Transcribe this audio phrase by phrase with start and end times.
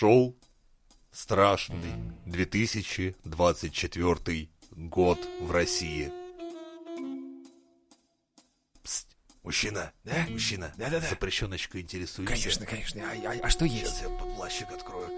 [0.00, 0.34] Прошел
[1.12, 1.92] страшный
[2.24, 6.10] 2024 год в России.
[8.82, 9.08] Пст,
[9.42, 10.24] мужчина, Да?
[10.30, 11.06] мужчина, Да-да-да.
[11.06, 12.34] запрещеночка интересуется.
[12.34, 13.02] Конечно, конечно.
[13.02, 13.98] А, а- а что есть?
[13.98, 15.10] Сейчас я плащик открою.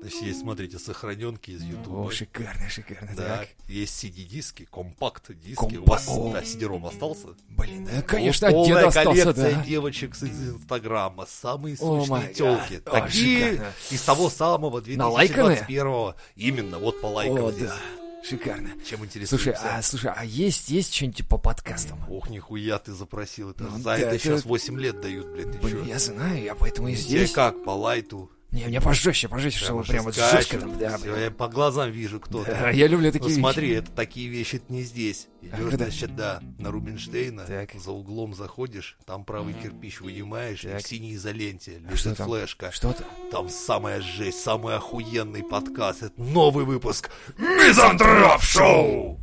[0.00, 2.06] Значит, есть, смотрите, сохраненки из Ютуба.
[2.06, 3.10] О, шикарно, шикарно.
[3.16, 3.48] Да, Так.
[3.68, 5.58] есть CD-диски, компакт-диски.
[5.76, 7.28] У Компа- вас, да, CD-ром остался?
[7.48, 9.64] Блин, да, конечно, от деда остался, коллекция да.
[9.64, 11.76] девочек из Инстаграма, самые
[12.08, 12.78] май телки.
[12.78, 15.56] Такие из того самого Налайканные?
[15.66, 17.68] 2021 Именно, вот по лайкам О, здесь.
[17.68, 17.76] да.
[18.24, 18.70] Шикарно.
[18.84, 19.52] Чем интересуешься?
[19.60, 21.98] Слушай, а слушай, а есть есть что-нибудь по подкастам?
[22.10, 23.64] Ох, нихуя ты запросил это.
[23.64, 25.84] Ну За да, это это- сейчас 8 лет дают, блядь, ты Блин, чё?
[25.84, 27.30] я знаю, я поэтому и здесь.
[27.32, 28.30] как, по лайту?
[28.50, 31.16] Не, мне пожестче, пожестче, чтобы прям вот жестко там, да, блин.
[31.16, 33.78] я по глазам вижу, кто Да, я люблю Ну такие смотри, вещи.
[33.80, 35.28] это такие вещи это не здесь.
[35.42, 35.76] Идешь, куда?
[35.84, 37.74] значит, да, на Рубинштейна, Так.
[37.74, 40.82] за углом заходишь, там правый кирпич вынимаешь, и Так.
[40.82, 42.28] в синей изоленте А что лежит там?
[42.30, 42.70] флешка.
[42.72, 43.06] Что там?
[43.30, 46.04] Там самая жесть, самый охуенный подкаст.
[46.04, 49.20] Это новый выпуск Мизантроп Шоу!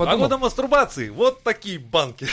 [0.00, 0.28] Подумал?
[0.28, 1.08] Погода мастурбации.
[1.10, 2.26] Вот такие банки.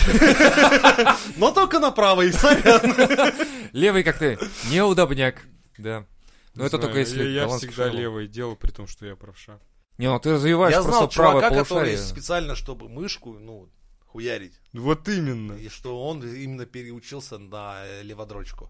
[1.37, 3.33] Но только на правой, сорян.
[3.73, 5.43] Левый как ты, неудобняк.
[5.77, 6.05] Да.
[6.55, 9.59] Не это только если Я, всегда левый делал, при том, что я правша.
[9.97, 13.69] Не, ну ты развиваешь Я просто знал правое чувака, который специально, чтобы мышку, ну,
[14.07, 14.59] хуярить.
[14.73, 15.53] Вот именно.
[15.53, 18.69] И что он именно переучился на леводрочку.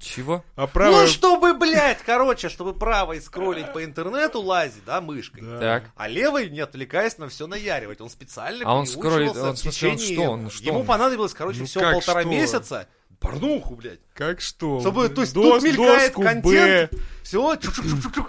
[0.00, 0.44] Чего?
[0.56, 1.02] А правая...
[1.02, 5.42] Ну, чтобы, блядь, короче, чтобы правой скроллить по интернету лазить, да, мышкой.
[5.42, 5.58] Да.
[5.58, 5.84] Так.
[5.96, 8.00] А левой, не отвлекаясь на все наяривать.
[8.00, 10.86] Он специально А он скроллит, он, в смысле, он что, он- что Ему он?
[10.86, 12.28] понадобилось, короче, Ну всего полтора что?
[12.30, 12.88] месяца.
[13.20, 14.00] Порнуху, блядь.
[14.12, 14.80] Как что?
[14.80, 16.98] Чтобы, то есть, Дос- тут мелькает доску контент, Б.
[17.22, 17.56] все,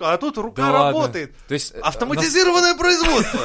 [0.01, 0.99] а тут рука Да ладно.
[1.01, 1.35] работает.
[1.49, 1.73] То есть...
[1.75, 3.41] э, Автоматизированное производство.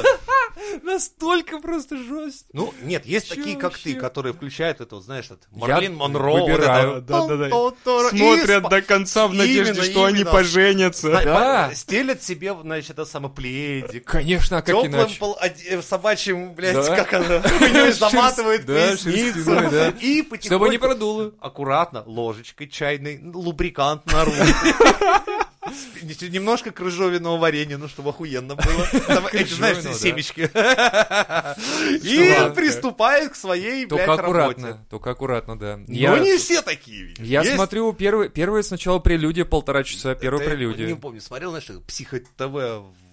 [0.83, 2.47] Нас- Настолько просто жестко.
[2.53, 3.99] Ну, нет, есть Чё такие, как ты, вообще?
[3.99, 6.31] которые включают это, вот, знаешь, это Марлин Я Монро.
[6.31, 6.91] вот выбираю.
[6.97, 7.47] это Да, да, да.
[7.47, 10.31] и Смотрят до конца в надежде, Именно, что они именно.
[10.31, 11.07] поженятся.
[11.09, 11.67] Зна- Да.
[11.69, 14.05] по- Стелят себе, значит, это самое пледик.
[14.05, 15.17] Конечно, а как Теплым иначе?
[15.19, 16.95] пол- э, собачьим, блядь, Да.
[16.95, 17.41] как она,
[17.91, 19.45] заматывает Да, поясницу.
[19.69, 19.89] да.
[20.01, 21.31] И Чтобы не потихоньку, продуло.
[21.39, 24.37] аккуратно, ложечкой чайной, лубрикант на руку.
[25.63, 28.87] Немножко крыжовенного варенья, ну, чтобы охуенно было.
[29.07, 29.93] Там Эти, знаешь, Крыжовенного, да.
[29.93, 30.41] семечки.
[32.03, 34.21] И приступает к своей, блядь, Только работе.
[34.23, 35.77] аккуратно, только аккуратно, да.
[35.87, 37.13] Но не все такие.
[37.19, 40.87] Я Есть- смотрю, первый, первое сначала прелюдия, полтора часа, первая прелюдия.
[40.87, 42.41] Не помню, смотрел, знаешь, психо-ТВ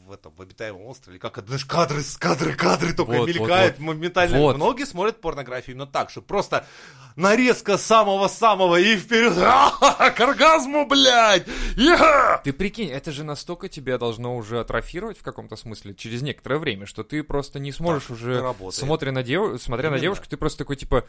[0.08, 4.38] в этом, в обитаемом острове, как знаешь, кадры, кадры, кадры только Вот, мелькают вот, моментально.
[4.38, 4.56] Вот.
[4.56, 6.66] Многие смотрят порнографию именно так, что просто
[7.14, 9.34] нарезка самого-самого и вперед
[10.14, 11.46] к оргазму, блядь!
[11.76, 12.40] Я!
[12.42, 16.86] Ты прикинь, это же настолько тебя должно уже атрофировать в каком-то смысле через некоторое время,
[16.86, 19.60] что ты просто не сможешь Так, уже, смотря на, дев...
[19.62, 21.04] смотря на девушку, ты просто такой, типа,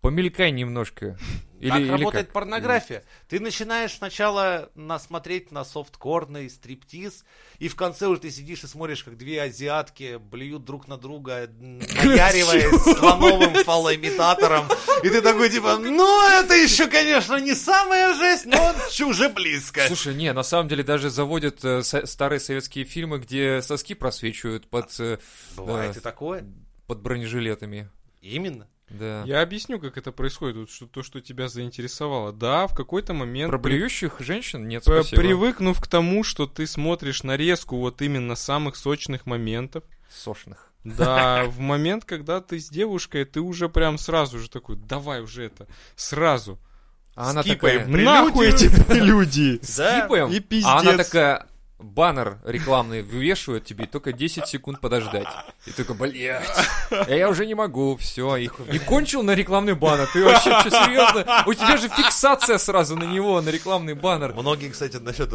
[0.00, 1.18] помелькай немножко.
[1.60, 2.34] Или, так или работает как?
[2.34, 3.02] порнография.
[3.28, 7.24] Ты начинаешь сначала насмотреть на софткорный стриптиз,
[7.58, 11.50] и в конце уже ты сидишь и смотришь, как две азиатки блюют друг на друга,
[11.58, 14.66] наяриваясь слоновым фалоимитатором.
[15.02, 18.74] И ты такой, типа, ну, это еще, конечно, не самая жесть, но
[19.06, 19.80] уже близко.
[19.88, 24.68] Слушай, не, на самом деле даже заводят э, со- старые советские фильмы, где соски просвечивают
[24.68, 25.18] под, э,
[25.56, 26.44] Бывает да, и такое.
[26.86, 27.88] под бронежилетами.
[28.20, 28.68] Именно.
[28.90, 29.22] Да.
[29.26, 32.32] Я объясню, как это происходит, вот что, то, что тебя заинтересовало.
[32.32, 33.50] Да, в какой-то момент...
[33.50, 35.20] Про при- блюющих женщин нет, спасибо.
[35.20, 40.72] Привыкнув к тому, что ты смотришь нарезку вот именно самых сочных моментов, Сошных.
[40.84, 45.44] да, в момент, когда ты с девушкой, ты уже прям сразу же такой, давай уже
[45.44, 46.58] это, сразу.
[47.14, 47.80] А она Скипаем.
[47.80, 47.92] такая...
[47.92, 48.04] Прелюдию.
[48.04, 49.58] Нахуй эти прелюдии.
[49.76, 50.00] Да.
[50.00, 50.66] Скипаем, И пиздец.
[50.70, 51.46] а она такая,
[51.78, 55.28] баннер рекламный вывешивает тебе, только 10 секунд подождать.
[55.66, 56.44] И только, блядь,
[56.90, 58.36] а я уже не могу, все.
[58.36, 60.08] И, и кончил на рекламный баннер.
[60.12, 61.44] Ты вообще, что, серьезно?
[61.46, 64.34] У тебя же фиксация сразу на него, на рекламный баннер.
[64.34, 65.28] Многие, кстати, насчет.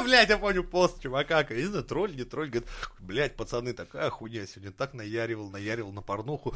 [0.04, 2.68] Блядь, я помню пост чувака, я не знаю, тролль, не тролль, говорит,
[2.98, 6.54] блядь, пацаны, такая хуйня, сегодня так наяривал, наяривал на порнуху.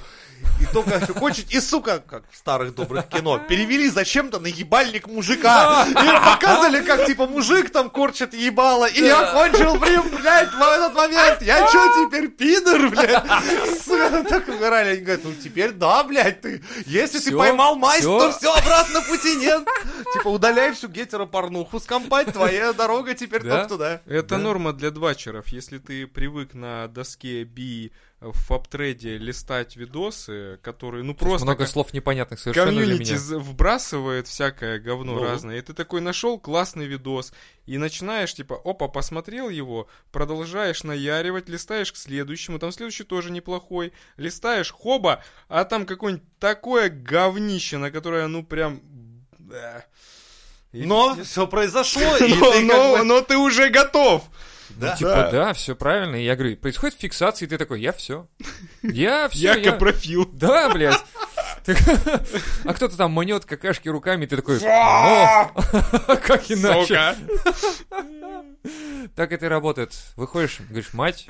[0.60, 5.06] И только всё кончить, и, сука, как в старых добрых кино, перевели зачем-то на ебальник
[5.06, 5.86] мужика.
[5.88, 10.94] И показывали, как, типа, мужик там корчит ебало, и я кончил, блин, блядь, в этот
[10.94, 11.42] момент.
[11.42, 13.24] Я чё теперь, пидор, блядь?
[13.84, 14.90] Сука, так угорали.
[14.90, 18.18] Они говорят, ну теперь да, блядь, ты, если ты поймал всё.
[18.18, 19.66] то все, обратно пути нет.
[20.12, 23.56] Типа, удаляй всю гетеропорнуху с компать, твоя дорога теперь Да?
[23.56, 24.02] только туда.
[24.06, 24.38] Это Да.
[24.38, 25.48] норма для двачеров.
[25.48, 31.68] Если ты привык на доске би в фабтрейде листать видосы, которые, ну, просто Много как
[31.68, 33.18] слов непонятных совершенно для комьюнити меня.
[33.18, 35.22] з- вбрасывает всякое говно Ну.
[35.24, 35.58] разное.
[35.58, 37.34] И ты такой нашел классный видос.
[37.66, 43.92] И начинаешь, типа, опа, посмотрел его, продолжаешь наяривать, листаешь к следующему, там следующий тоже неплохой.
[44.16, 48.80] Листаешь, хоба, а там какое-нибудь такое говнище, на которое, ну, прям...
[49.38, 49.84] да.
[50.74, 54.22] И- Но все произошло, и но, ты но- как бы- но ты уже готов.
[54.70, 54.90] Да.
[54.92, 56.16] Ну, типа, да, все правильно.
[56.16, 58.26] И я говорю, происходит фиксация, и ты такой, я все.
[58.82, 59.54] Я все.
[59.54, 60.28] Я капрофил.
[60.32, 61.00] Да, блядь.
[62.64, 65.48] А кто-то там манет какашки руками, и ты такой, «О,
[66.22, 67.16] как иначе?
[69.14, 69.94] Так это и работает.
[70.16, 71.26] Выходишь, говоришь, мать,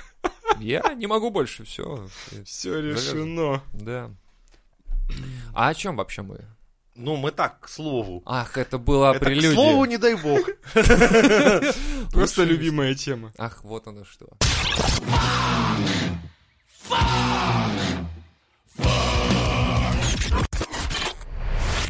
[0.58, 2.08] я не могу больше, все.
[2.44, 3.62] Все решено.
[3.72, 4.10] Да.
[5.54, 6.40] А о чем вообще мы?
[6.96, 8.22] Ну, мы так, к слову.
[8.24, 9.52] Ах, это была Это, к прелюдия.
[9.54, 10.48] слову, не дай бог.
[12.12, 13.32] Просто любимая тема.
[13.36, 14.28] Ах, вот оно что.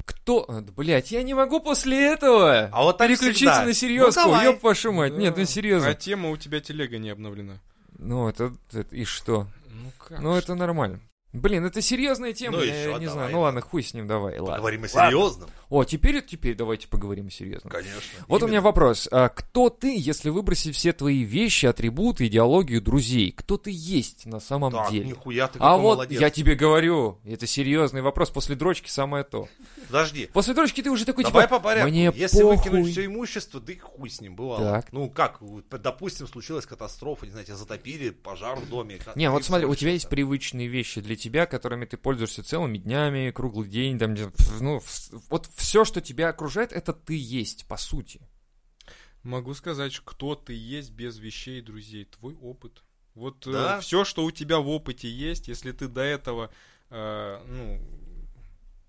[0.06, 0.46] Кто?
[0.76, 2.70] Блять, я не могу после этого.
[2.72, 4.22] А вот так Переключиться на серьезку.
[4.28, 4.42] Ну.
[4.42, 5.12] Ёб вашу мать.
[5.14, 5.94] Нет, ну А серьезно.
[5.94, 7.60] тема у тебя телега не обновлена.
[7.98, 9.46] Ну, это, это- и что?
[9.68, 10.20] Ну как?
[10.20, 11.00] Ну, это нормально.
[11.34, 13.32] Блин, это серьезная тема, Ну, я ещё не давай, знаю.
[13.32, 14.54] Ну ладно, хуй с ним, давай, ладно.
[14.54, 15.10] Поговорим о Ладно.
[15.10, 15.50] серьезном.
[15.68, 17.72] О, теперь, теперь давайте поговорим о серьезном.
[17.72, 18.00] Конечно.
[18.28, 18.64] Вот у меня Именно.
[18.66, 19.08] вопрос.
[19.10, 23.32] А кто ты, если выбросить все твои вещи, атрибуты, идеологию друзей?
[23.32, 25.06] Кто ты есть на самом Так, деле?
[25.06, 26.20] нихуя ты А вот молодец.
[26.20, 28.30] я тебе говорю, это серьезный вопрос.
[28.30, 29.48] После дрочки самое то.
[29.88, 30.28] Подожди.
[30.32, 31.90] После дрочки ты уже такой, Давай типа, по порядку.
[31.90, 32.56] мне Если похуй.
[32.56, 34.60] выкинуть все имущество, да и хуй с ним бывало.
[34.82, 34.92] Так.
[34.92, 39.00] Ну как, допустим, случилась катастрофа, не знаю, тебя затопили, пожар в доме.
[39.16, 43.30] Не, вот смотри, у тебя есть привычные вещи для тебя, которыми ты пользуешься целыми днями,
[43.30, 44.14] круглый день, там,
[44.60, 44.80] ну,
[45.30, 48.20] вот все, что тебя окружает, это ты есть, по сути.
[49.22, 52.04] Могу сказать, кто ты есть без вещей и друзей.
[52.04, 52.82] Твой опыт.
[53.14, 53.80] Вот Да.
[53.80, 56.50] все, что у тебя в опыте есть, если ты до этого
[56.90, 57.80] э, ну,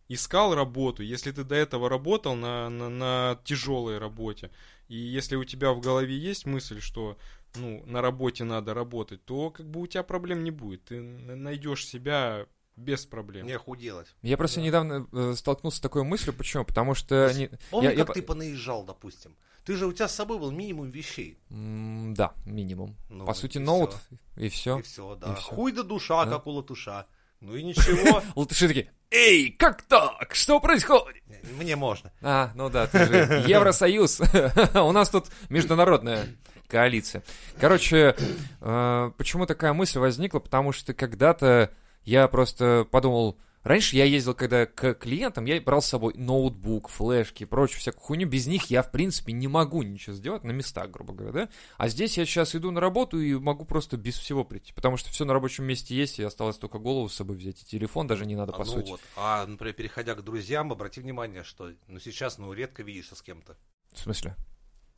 [0.10, 4.52] искал работу, если ты до этого работал на, на, на тяжелой работе,
[4.90, 7.18] и если у тебя в голове есть мысль, что
[7.57, 10.86] ну, на работе надо работать, то как бы у тебя проблем не будет.
[10.86, 13.46] Ты найдешь себя без проблем.
[13.48, 14.07] Не худелать.
[14.22, 14.66] Я просто Да.
[14.66, 16.66] недавно э, столкнулся с такой мыслью, почему?
[16.66, 17.31] Потому что...
[17.34, 19.36] не- Помни, я- я как по- ты понаезжал, допустим.
[19.63, 21.38] Ты же, у тебя с собой был минимум вещей.
[21.50, 22.96] М, Да, минимум.
[23.10, 24.44] Ну, По сути, и ноут, всё.
[24.46, 24.80] и все.
[24.80, 25.31] И все, да.
[25.31, 25.44] И всё.
[25.56, 26.31] Хуй да душа, Да.
[26.31, 27.08] как у латуша.
[27.42, 28.22] Ну и ничего.
[28.36, 30.36] Латыши такие, эй, как так?
[30.36, 31.24] Что происходит?
[31.58, 32.12] Мне можно.
[32.22, 33.16] А, ну да, ты же
[33.48, 34.22] Евросоюз.
[34.75, 36.28] У нас тут международная
[36.68, 37.24] коалиция.
[37.60, 38.16] Короче,
[38.62, 40.40] э, почему такая мысль возникла?
[40.40, 41.72] Потому что когда-то
[42.04, 47.46] я просто подумал, Раньше я ездил, когда к клиентам, я брал с собой ноутбук, флешки,
[47.46, 48.28] прочую всякую хуйню.
[48.28, 51.50] Без них я, в принципе, не могу ничего сделать на местах, грубо говоря, да?
[51.78, 54.72] А здесь я сейчас иду на работу и могу просто без всего прийти.
[54.72, 57.64] Потому что все на рабочем месте есть, и осталось только голову с собой взять.
[57.64, 58.90] И телефон даже не надо, А, по ну сути.
[58.92, 59.02] вот.
[59.16, 63.58] А, например, переходя к друзьям, обрати внимание, что ну сейчас ну редко видишься с кем-то.
[63.94, 64.36] В смысле?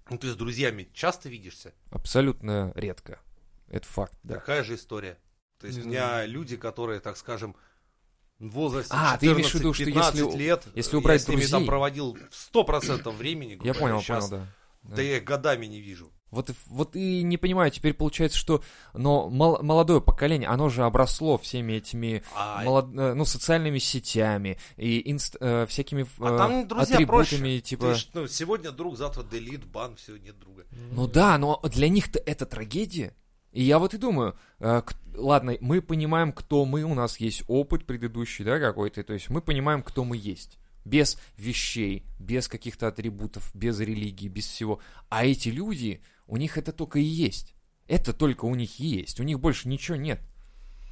[0.09, 1.73] Ну ты с друзьями часто видишься.
[1.91, 3.19] Абсолютно редко.
[3.67, 4.35] Это факт, да.
[4.35, 5.17] Такая же история.
[5.59, 7.55] То есть Не у меня люди, которые, так скажем,
[8.39, 11.27] в возрасте А, ты имеешь в виду, что 14-15 если- лет, если убрать я с
[11.27, 13.59] ними друзей- там проводил 100% времени.
[13.63, 14.45] Я понял, щас, понял,
[14.83, 14.95] да.
[14.95, 16.11] Да я их годами не вижу.
[16.29, 18.61] Вот, вот и не понимаю, теперь получается, что
[18.93, 24.57] но мол- молодое поколение, оно же обросло всеми этими А, молод- э, ну, социальными сетями
[24.75, 27.61] и инст- э, всякими А э, там, друзья, атрибутами, проще.
[27.61, 27.93] типа...
[27.93, 30.65] ты ж, ну, сегодня друг, завтра делит, бан, все, нет друга.
[30.91, 33.15] Ну да, но для них-то это трагедия.
[33.53, 37.43] И я вот и думаю, э, к- ладно, мы понимаем, кто мы, у нас есть
[37.47, 40.57] опыт предыдущий, да, какой-то, то есть мы понимаем, кто мы есть.
[40.83, 44.79] Без вещей, без каких-то атрибутов, без религии, без всего.
[45.09, 47.53] А эти люди, у них это только и есть.
[47.87, 50.21] Это только у них и есть, у них больше ничего нет.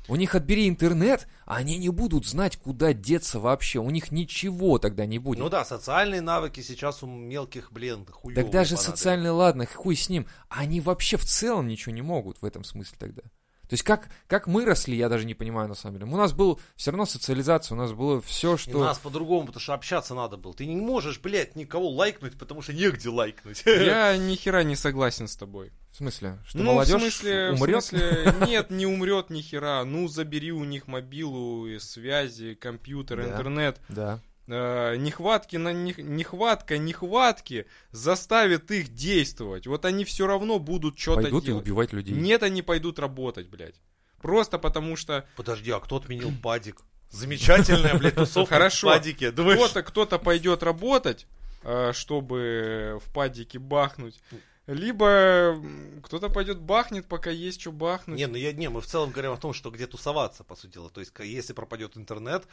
[0.07, 3.79] У них отбери интернет, а они не будут знать, куда деться вообще.
[3.79, 5.39] У них ничего тогда не будет.
[5.39, 8.43] Ну да, социальные навыки сейчас у мелких, блин, хуёвые.
[8.43, 12.45] Так даже социальные, ладно, хуй с ним, они вообще в целом ничего не могут в
[12.45, 13.23] этом смысле тогда.
[13.67, 16.11] То есть как, как мы росли, я даже не понимаю на самом деле.
[16.11, 18.79] У нас был все равно социализация, у нас было все, И что...
[18.79, 20.53] нас по-другому, потому что общаться надо было.
[20.53, 23.63] Ты не можешь, блядь, никого лайкнуть, потому что негде лайкнуть.
[23.65, 25.71] Я ни хера не согласен с тобой.
[25.91, 26.39] В смысле?
[26.45, 27.83] Что ну, молодежь в смысле, умрет?
[27.83, 29.83] в смысле, нет, не умрет ни хера.
[29.85, 33.29] Ну, забери у них мобилу, и связи, компьютер, Да.
[33.31, 33.79] интернет.
[33.87, 34.19] Да.
[34.47, 39.65] Э, нехватки на них, нехватка нехватки заставит их действовать.
[39.65, 41.63] Вот они все равно будут что-то Пойдут и делать.
[41.63, 42.13] убивать людей.
[42.15, 43.75] Нет, они пойдут работать, блядь.
[44.21, 46.81] Просто потому что Подожди, а кто отменил падик?
[47.09, 48.87] Замечательная, блядь, тусовка Хорошо.
[48.87, 49.31] в падике.
[49.31, 51.25] Думаешь, кто-то кто-то пойдет работать,
[51.63, 54.19] э, чтобы в падике бахнуть.
[54.67, 55.59] Либо
[56.03, 58.17] кто-то пойдет бахнет, пока есть что бахнуть.
[58.17, 60.73] Не, ну я, не, мы в целом говорим о том, что где тусоваться, по сути
[60.73, 60.89] дела.
[60.89, 62.47] То есть, если пропадет интернет,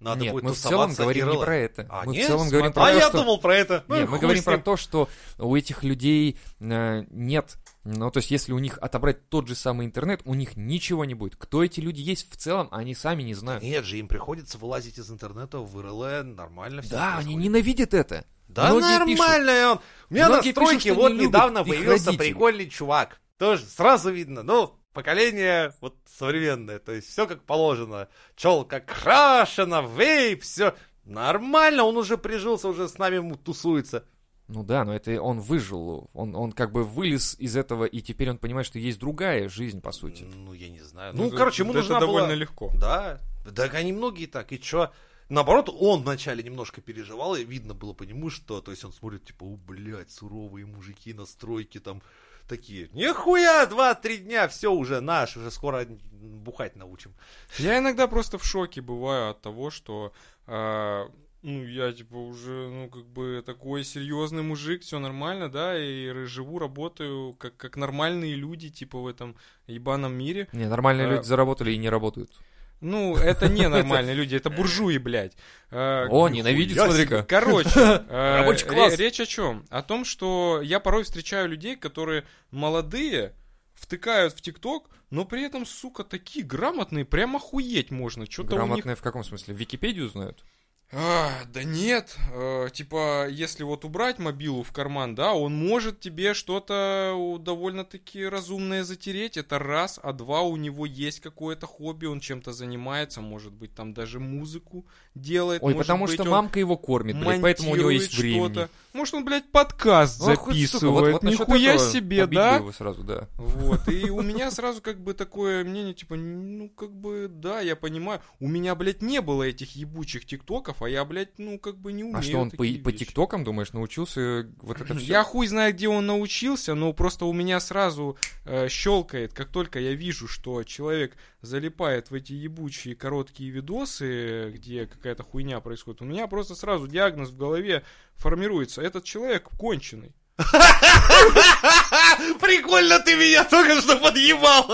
[0.00, 1.86] надо Нет, будет мы в целом говорим не про это.
[1.90, 2.24] А, мы нет?
[2.24, 3.18] в целом говорим А про то, я что...
[3.18, 3.84] думал про это.
[3.88, 8.30] Ну Нет, мы говорим про то, что у этих людей э, нет, ну то есть
[8.30, 11.36] если у них отобрать тот же самый интернет, у них ничего не будет.
[11.36, 13.62] Кто эти люди есть в целом, они сами не знают.
[13.64, 17.44] Нет же, им приходится вылазить из интернета в ИРЛ, нормально все Да, они происходит.
[17.44, 18.24] ненавидят это.
[18.48, 19.80] Да Многие нормально он.
[20.10, 22.16] У меня на Многие пишут, стройке что вот не недавно их появился родители.
[22.32, 23.20] прикольный чувак.
[23.36, 28.08] Тоже сразу видно, ну, поколение вот современное, то есть все как положено.
[28.36, 34.04] Челка крашена, вейп, все нормально, он уже прижился, уже с нами тусуется.
[34.48, 38.30] Ну да, но это он выжил, он, он как бы вылез из этого, и теперь
[38.30, 40.22] он понимает, что есть другая жизнь, по сути.
[40.22, 41.12] Ну, я не знаю.
[41.14, 42.34] Ну, Ну, это- короче, ему это нужна довольно была...
[42.36, 42.70] легко.
[42.74, 43.20] Да,
[43.54, 44.90] так они многие так, и чё?
[45.28, 49.26] Наоборот, он вначале немножко переживал, и видно было по нему, что, то есть он смотрит,
[49.26, 52.00] типа, о, блядь, суровые мужики на стройке там
[52.48, 52.88] такие.
[52.92, 57.14] Нихуя, два-три дня, все уже наш, уже скоро бухать научим.
[57.58, 60.12] Я иногда просто в шоке бываю от того, что
[60.46, 61.10] а,
[61.42, 66.58] ну, я типа уже, ну, как бы такой серьезный мужик, все нормально, да, и живу,
[66.58, 69.36] работаю как, как нормальные люди, типа в этом
[69.66, 70.48] ебаном мире.
[70.52, 72.30] Не, нормальные А- люди заработали и не работают.
[72.80, 75.32] Ну, это не нормальные люди, это буржуи, блядь.
[75.70, 77.24] А, О, ненавидит, смотри-ка.
[77.24, 77.70] Короче,
[78.08, 79.64] э, речь о чем?
[79.70, 83.34] О том, что я порой встречаю людей, которые молодые,
[83.74, 88.26] втыкают в ТикТок, но при этом, сука, такие грамотные, прям охуеть можно.
[88.26, 89.54] Что-то у них Грамотные в каком смысле?
[89.54, 90.44] Википедию знают?
[90.90, 96.32] А, да нет, э, типа, если вот убрать мобилу в карман, да, он может тебе
[96.32, 102.54] что-то довольно-таки разумное затереть, это раз, а два, у него есть какое-то хобби, он чем-то
[102.54, 105.62] занимается, может быть, там даже музыку делает.
[105.62, 108.70] Ой, потому быть, что мамка его кормит, блядь, поэтому у него есть что-то.
[108.92, 112.56] Может, он, блядь, подкаст сука, записывает, вот- вот насчет нихуя себе, да?
[112.56, 113.28] его сразу, да.
[113.36, 117.76] Вот, и у меня сразу как бы такое мнение, типа, ну, как бы, да, я
[117.76, 121.92] понимаю, у меня, блядь, не было этих ебучих тиктоков, а я, блядь, ну, как бы
[121.92, 125.06] не умею А что, он по, тиктокам, думаешь, научился вот это все?
[125.06, 129.78] Я хуй знает, где он научился, но просто у меня сразу э, щелкает, как только
[129.80, 136.04] я вижу, что человек залипает в эти ебучие короткие видосы, где какая-то хуйня происходит, у
[136.04, 137.84] меня просто сразу диагноз в голове
[138.16, 138.82] формируется.
[138.82, 140.14] Этот человек конченый.
[142.40, 144.68] Прикольно ты меня только что подъебал.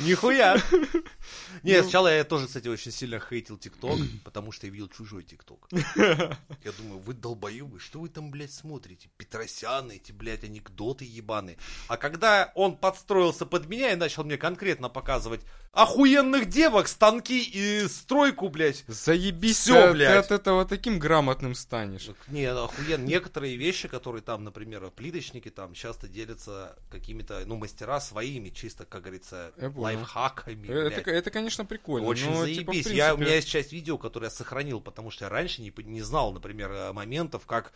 [0.00, 0.56] Нихуя.
[1.62, 5.68] Не, сначала я тоже, кстати, очень сильно хейтил ТикТок, потому что я видел чужой ТикТок.
[5.96, 9.08] Я думаю, вы долбоебы, что вы там, блядь, смотрите?
[9.16, 11.58] Петросяны, эти, блядь, анекдоты ебаные.
[11.88, 15.42] А когда он подстроился под меня и начал мне конкретно показывать
[15.76, 18.84] охуенных девок, станки и стройку, блядь.
[18.88, 20.26] Заебись, Всё, ты, блядь.
[20.26, 22.08] ты от этого таким грамотным станешь.
[22.28, 23.04] Не, охуенно.
[23.04, 29.02] Некоторые вещи, которые там, например, плиточники там часто делятся какими-то, ну, мастера своими, чисто, как
[29.02, 30.66] говорится, лайфхаками.
[30.66, 30.98] Э, блядь.
[30.98, 32.08] Это, это, конечно, прикольно.
[32.08, 32.86] Очень но, типа, заебись.
[32.92, 35.74] я, у принципе, меня есть часть видео, которое я сохранил, потому что я раньше не,
[35.84, 37.74] не знал, например, э, моментов, как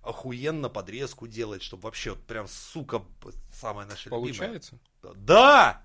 [0.00, 3.02] охуенно подрезку делать, чтобы вообще вот прям, сука,
[3.52, 4.32] самое наше любимое.
[4.32, 4.78] Получается?
[5.14, 5.82] Да!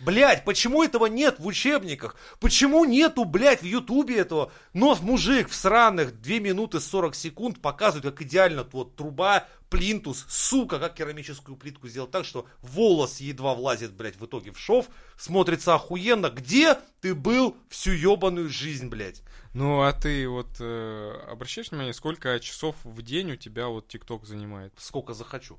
[0.00, 2.16] Блять, почему этого нет в учебниках?
[2.40, 4.50] Почему нету, блядь, в Ютубе этого?
[4.72, 10.78] Но мужик в сраных 2 минуты 40 секунд показывает, как идеально вот труба, плинтус, сука,
[10.78, 14.88] как керамическую плитку сделать так, что волос едва влазит, блядь, в итоге в шов,
[15.18, 16.30] смотрится охуенно.
[16.30, 19.22] Где ты был всю ебаную жизнь, блядь?
[19.52, 24.24] Ну, а ты вот э, обращаешь внимание, сколько часов в день у тебя вот ТикТок
[24.24, 24.72] занимает?
[24.78, 25.58] Сколько захочу.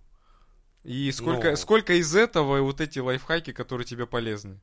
[0.83, 1.55] И сколько, Ну.
[1.55, 4.59] сколько из этого вот эти лайфхаки, которые тебе полезны?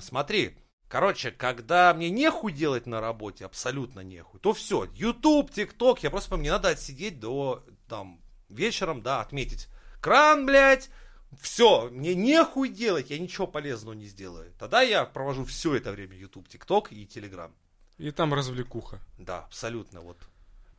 [0.00, 0.56] Смотри,
[0.88, 6.36] короче, когда мне нехуй делать на работе, абсолютно нехуй, то все, YouTube, TikTok, я просто,
[6.36, 9.68] мне надо отсидеть до, там, вечером, да, отметить.
[10.00, 10.90] Кран, блядь,
[11.40, 14.52] все, мне нехуй делать, я ничего полезного не сделаю.
[14.58, 17.52] Тогда я провожу все это время YouTube, TikTok и Telegram.
[17.98, 18.98] И там развлекуха.
[19.18, 20.18] Да, абсолютно, вот.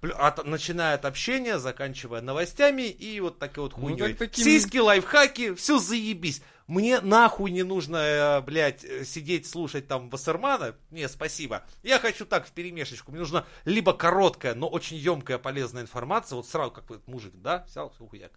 [0.02, 4.10] От, начиная от общения, заканчивая новостями и вот такой вот Ну, хуйней.
[4.10, 6.42] так таким- Сиськи, лайфхаки, все заебись.
[6.68, 10.76] Мне нахуй не нужно, э, блядь, э, сидеть, слушать там Вассермана.
[10.92, 11.64] Не, спасибо.
[11.84, 13.12] Я хочу так в перемешечку.
[13.12, 16.36] Мне нужна либо короткая, но очень емкая, полезная информация.
[16.38, 18.32] Вот сразу, как этот мужик, да, взял, хуяк.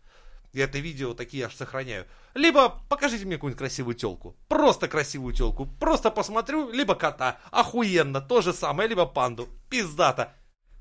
[0.54, 2.06] Я это видео такие аж сохраняю.
[2.34, 4.34] Либо покажите мне какую-нибудь красивую телку.
[4.48, 5.66] Просто красивую телку.
[5.78, 6.70] Просто посмотрю.
[6.70, 7.38] Либо кота.
[7.50, 8.22] Охуенно.
[8.22, 8.88] То же самое.
[8.88, 9.48] Либо панду.
[9.68, 10.32] Пиздата.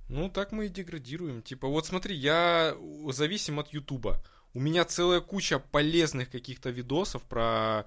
[0.10, 1.42] Ну, так мы и деградируем.
[1.42, 2.76] Типа, вот смотри, я
[3.10, 4.22] зависим от Ютуба.
[4.54, 7.86] У меня целая куча полезных каких-то видосов про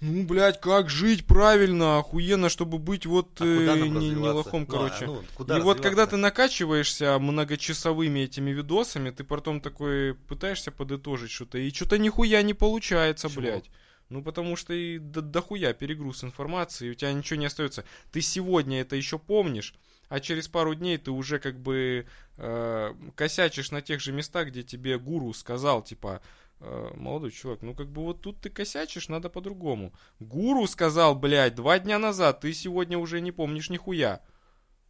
[0.00, 4.66] ну, блядь, как жить правильно, охуенно, чтобы быть вот А э, не, не лохом, Ну,
[4.66, 5.04] короче.
[5.04, 10.70] а, ну, куда и вот когда ты накачиваешься многочасовыми этими видосами, ты потом такой пытаешься
[10.70, 13.42] подытожить что-то, и что-то нихуя не получается, Почему?
[13.42, 13.70] блядь.
[14.08, 17.84] Ну, потому что и до, дохуя перегруз информации, и у тебя ничего не остается.
[18.12, 19.74] Ты сегодня это еще помнишь,
[20.08, 24.62] а через пару дней ты уже как бы э, косячишь на тех же местах, где
[24.62, 26.22] тебе гуру сказал, типа,
[26.60, 29.92] э, молодой человек, ну как бы вот тут ты косячишь, надо по-другому.
[30.18, 34.22] Гуру сказал, блядь, два дня назад, ты сегодня уже не помнишь нихуя.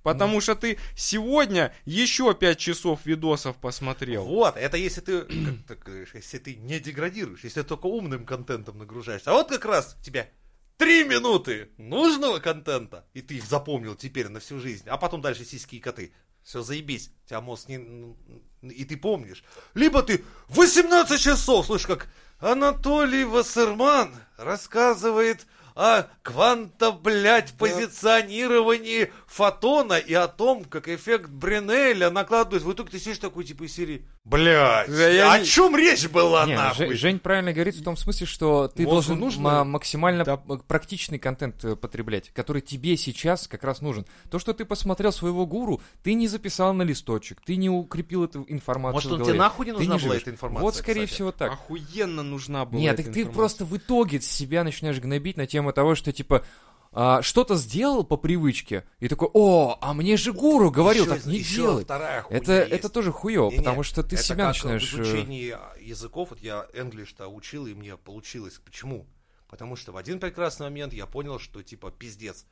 [0.05, 4.25] Потому что ты сегодня еще пять часов видосов посмотрел.
[4.25, 5.23] Вот, это если ты,
[5.67, 9.33] как говоришь, если ты не деградируешь, если ты только умным контентом нагружаешься.
[9.33, 10.31] А вот как раз тебе
[10.79, 15.45] три минуты нужного контента, и ты их запомнил теперь на всю жизнь, а потом дальше
[15.45, 16.13] сиськи и коты.
[16.43, 18.17] Все, заебись, у тебя мозг не...
[18.63, 19.45] И ты помнишь.
[19.75, 22.09] Либо ты 18 часов, слышишь, как
[22.39, 32.65] Анатолий Вассерман рассказывает о кванто, блядь, позиционировании фотона и о том, как эффект Бринеля накладывает.
[32.65, 36.07] В итоге ты сидишь такой, типа, из серии, блядь, Да я о не- чем речь
[36.09, 36.87] была, Не, нахуй?
[36.89, 40.37] Жень, Жень правильно говорит в том смысле, что ты Мозгу должен нужно- ма- максимально Да.
[40.37, 44.05] практичный контент э, потреблять, который тебе сейчас как раз нужен.
[44.31, 48.45] То, что ты посмотрел своего гуру, ты не записал на листочек, ты не укрепил эту
[48.49, 50.23] информацию Может, он тебе нахуй не нужна была живешь.
[50.23, 51.15] эта информация, Вот, скорее кстати?
[51.15, 51.53] всего, так.
[51.53, 55.73] Охуенно нужна была Нет, эта так ты просто в итоге себя начинаешь гнобить на тему
[55.73, 56.45] того, что типа
[56.93, 61.27] а, что-то сделал по привычке, и такой, о, а мне же гуру говорил Ещё- так
[61.27, 62.73] не вторая хуйня Это, есть.
[62.73, 64.93] это тоже хуево, потому что ты это себя как начинаешь...
[64.93, 68.61] в э, изучении языков, вот я English-то учил, и мне получилось.
[68.65, 69.07] Почему?
[69.49, 72.45] Потому что в один прекрасный момент я понял, что типа пиздец.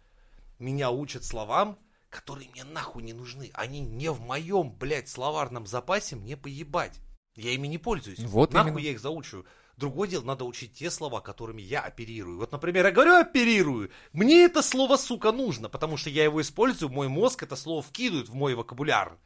[0.58, 1.78] Меня учат словам,
[2.08, 3.50] которые мне нахуй не нужны.
[3.52, 6.98] Они не в моем, блядь, словарном запасе, мне поебать.
[7.36, 8.20] Я ими не пользуюсь.
[8.20, 8.84] Вот нахуй именно.
[8.84, 9.44] я их заучиваю.
[9.76, 12.38] Другое дело, надо учить те слова, которыми я оперирую.
[12.38, 13.90] Вот, например, я говорю оперирую.
[14.14, 18.28] Мне это слово, сука, нужно, потому что я его использую, мой мозг это слово вкидывает
[18.30, 19.18] в мой вокабуляр.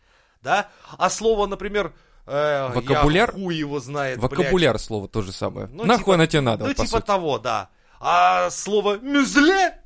[0.43, 0.69] Да?
[0.99, 1.95] А слово, например,
[2.27, 3.33] э, Вокабуляр?
[3.37, 4.31] я его знает, блядь.
[4.31, 5.69] Вокабуляр слово то же самое.
[5.69, 7.07] Ну, Нахуй типа- оно тебе надо, Ну, вот типа сути.
[7.07, 7.69] того, да.
[8.01, 9.80] А слово мюзле,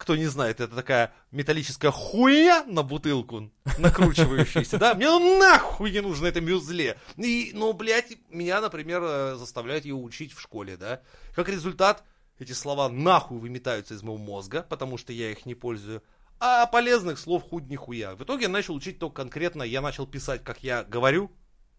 [0.00, 4.94] кто не знает, это такая металлическая хуя на бутылку, накручивающаяся, да?
[4.94, 6.98] Мне ну нахуй не нужно это мюзле.
[7.18, 11.02] И, ну, блядь, меня, например, э, заставляют ее учить в школе, да?
[11.34, 12.02] Как результат,
[12.38, 16.02] эти слова нахуй выметаются из моего мозга, потому что я их не пользую.
[16.38, 18.16] А полезных слов хуй нихуя.
[18.16, 21.30] В итоге я начал учить только конкретно, я начал писать, как я говорю.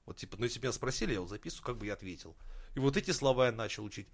[0.06, 2.38] Вот типа, ну если меня спросили, я вот записываю, как бы я ответил.
[2.76, 4.08] И вот эти слова я начал учить.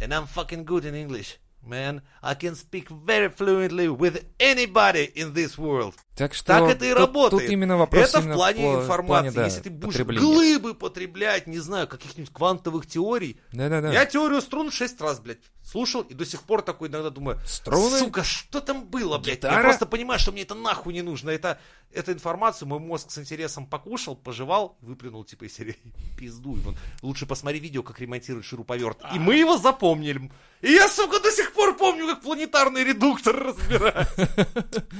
[0.00, 1.36] And I'm fucking good in English.
[1.64, 5.96] Man, I can speak very fluently with anybody in this world.
[6.18, 7.42] Так что Так это и тут, работает.
[7.44, 9.06] Тут именно вопрос это именно в плане пла- информации.
[9.06, 13.40] плане, да, Если ты будешь глыбы потреблять, не знаю, каких-нибудь квантовых теорий.
[13.52, 13.92] Да-да-да.
[13.92, 17.98] Я теорию струн шесть раз, блядь, слушал и до сих пор такой иногда думаю, Струны?
[17.98, 19.28] сука, что там было, блядь?
[19.44, 19.62] Я Гитара?
[19.62, 21.30] просто понимаю, что мне это нахуй не нужно.
[21.30, 21.60] Это,
[21.92, 25.76] эту информацию мой мозг с интересом покушал, пожевал, выплюнул типа из серии
[26.18, 26.54] пизду.
[26.54, 28.98] Вон, лучше посмотри видео, как ремонтируют шуруповерт.
[29.14, 30.30] И мы его запомнили.
[30.62, 34.08] И я, сука, до сих пор помню, как планетарный редуктор разбирать.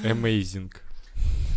[0.04, 0.70] Amazing.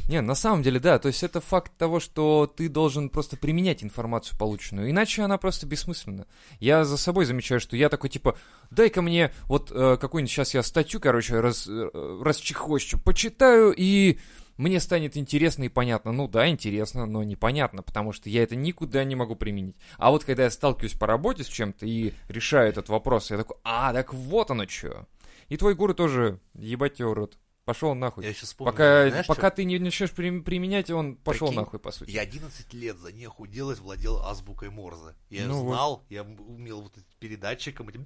[0.08, 3.84] Не, на самом деле, да, то есть это факт того, что ты должен просто применять
[3.84, 6.28] информацию полученную, иначе она просто бессмысленна.
[6.60, 8.38] Я за собой замечаю, что я такой, типа,
[8.72, 14.20] дай-ка мне вот э, какую-нибудь сейчас я статью, короче, раз, э, расчехвощу, почитаю, и
[14.58, 16.12] мне станет интересно и понятно.
[16.12, 19.76] Ну да, интересно, но непонятно, потому что я это никуда не могу применить.
[19.98, 23.58] А вот когда я сталкиваюсь по работе с чем-то и решаю этот вопрос, я такой,
[23.64, 25.08] а, так вот оно что.
[25.50, 27.38] И твой гуру тоже, ебать его рот.
[27.73, 28.25] Пошел нахуй.
[28.25, 28.71] Я сейчас вспомнил.
[28.71, 32.12] Пока, знаешь, пока ты не начнешь при- применять, он пошел Прикинь, нахуй, по сути.
[32.12, 35.15] Я 11 лет за нехуй делать владел азбукой Морзе.
[35.29, 35.73] Я Ну вот.
[35.73, 38.05] знал, я м- умел вот этим передатчиком этим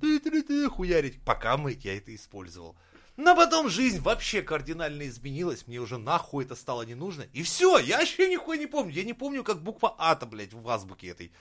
[0.70, 2.76] хуярить, пока мы я это использовал.
[3.18, 7.24] Но потом жизнь вообще кардинально изменилась, мне уже нахуй это стало не нужно.
[7.34, 8.94] И все, я вообще нихуя не помню.
[8.94, 11.32] Я не помню, как буква А-то, блядь, в азбуке этой.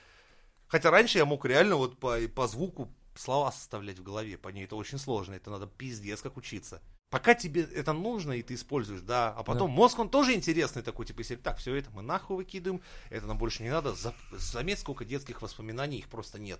[0.69, 4.39] Хотя раньше я мог реально вот по, по звуку слова составлять в голове.
[4.39, 6.81] По ней это очень сложно, это надо пиздец как учиться.
[7.15, 11.07] Пока тебе это нужно, и ты используешь, да, а потом мозг, он тоже интересный такой,
[11.07, 14.81] типа, если так, все это мы нахуй выкидываем, это нам больше не надо, За- заметь,
[14.81, 16.59] сколько детских воспоминаний, их просто нет.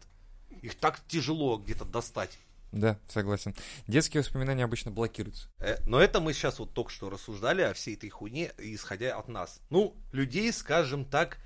[0.63, 2.39] Их так тяжело где-то достать.
[2.71, 3.57] Да, согласен.
[3.89, 5.49] Детские воспоминания обычно блокируются.
[5.59, 9.27] Э, Но это мы сейчас вот только что рассуждали о всей этой хуйне, исходя от
[9.27, 9.61] нас.
[9.71, 11.39] Ну, людей, скажем так,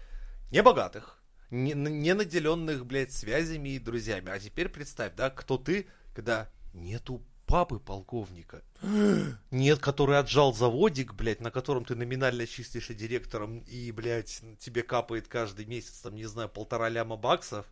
[0.50, 4.28] небогатых, не, не наделенных, блядь, связями и друзьями.
[4.30, 8.62] А теперь представь, да, кто ты, когда нету папы полковника.
[9.50, 15.26] Нет, который отжал заводик, блядь, на котором ты номинально чистишь директором и, блядь, тебе капает
[15.26, 17.66] каждый месяц, там, не знаю, полтора ляма баксов.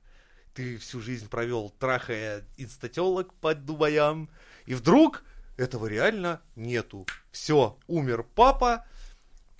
[0.54, 4.30] ты всю жизнь провел, трахая инстателок под дубаям,
[4.64, 5.22] и вдруг
[5.58, 7.06] этого реально нету.
[7.30, 8.86] Все, умер папа.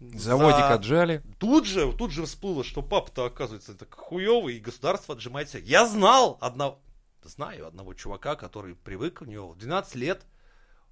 [0.01, 1.23] Заводик За- отжали.
[1.39, 5.59] Тут же, тут же всплыло, что папа-то, оказывается, так хуёвый, и государство отжимается.
[5.59, 6.79] Я знал одного,
[7.27, 10.27] знаю одного чувака, который привык, у него в 12 лет,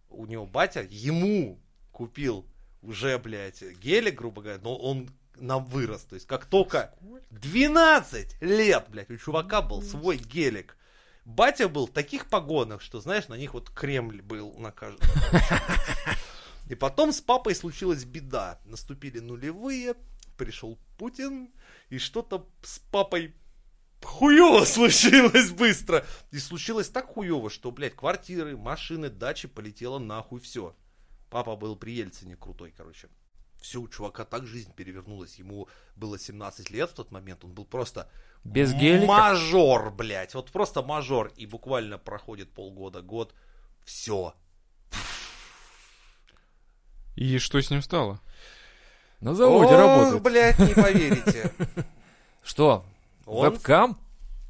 [0.08, 1.60] у него батя ему
[1.92, 2.46] купил
[2.82, 6.02] уже, блядь, гелик, грубо говоря, но он на вырос.
[6.02, 6.94] То есть, как только
[7.30, 10.76] 12 лет, блядь, у чувака был свой гелик.
[11.24, 15.08] Батя был в таких погонах, что, знаешь, на них вот Кремль был на каждом.
[16.68, 18.60] И потом с папой случилась беда.
[18.64, 19.94] Наступили нулевые,
[20.36, 21.50] пришел Путин,
[21.90, 23.34] и что-то с папой
[24.04, 26.04] хуево случилось быстро.
[26.30, 30.74] И случилось так хуево, что, блядь, квартиры, машины, дачи полетело нахуй все.
[31.30, 33.08] Папа был при Ельцине крутой, короче.
[33.60, 35.36] Все, у чувака так жизнь перевернулась.
[35.36, 37.44] Ему было 17 лет в тот момент.
[37.44, 38.10] Он был просто
[38.44, 39.06] Без гелика.
[39.06, 40.34] мажор, блядь.
[40.34, 41.32] Вот просто мажор.
[41.36, 43.34] И буквально проходит полгода, год.
[43.84, 44.34] Все.
[47.16, 48.20] И что с ним стало?
[49.20, 50.22] На заводе работает.
[50.22, 51.50] блядь, не поверите.
[52.42, 52.84] Что?
[53.26, 53.98] Он Вебкам?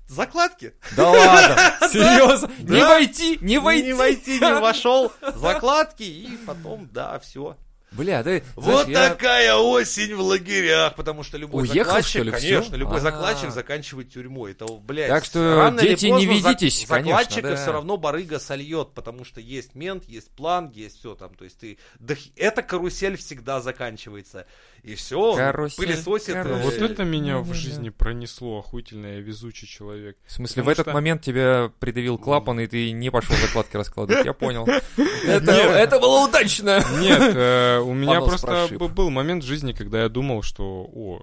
[0.07, 0.75] закладки.
[0.97, 1.57] Да ладно,
[1.93, 2.51] серьезно?
[2.59, 2.89] Не Да.
[2.89, 3.87] войти, не войти.
[3.87, 5.13] Не войти, не вошел.
[5.35, 7.57] Закладки и потом, да, все.
[7.93, 12.33] Бля, ты, Вот знаешь, я- такая осень в лагерях, потому что любой Уехал, закладчик, ли,
[12.33, 14.51] конечно, любой закладчик заканчивает тюрьмой.
[14.51, 17.57] Это, блядь, Так что, рано или дети, не зак- ведитесь, конечно, Закладчика да.
[17.57, 21.35] все равно барыга сольет, потому что есть мент, есть план, есть все там.
[21.37, 24.47] То есть ты, да, эта карусель всегда заканчивается.
[24.85, 26.35] И все, Карусель, пылесосит.
[26.35, 26.61] карусель.
[26.61, 30.19] э, Вот это меня в жизни пронесло, охуительно, я везучий человек.
[30.27, 33.79] В смысле, Потому в этот что- момент тебя придавил клапан, и ты не пошел закладки
[33.79, 34.67] раскладывать, я понял.
[35.27, 36.85] Это, было удачно.
[37.01, 41.23] Нет, э, у меня просто был момент в жизни, когда я думал, что, о,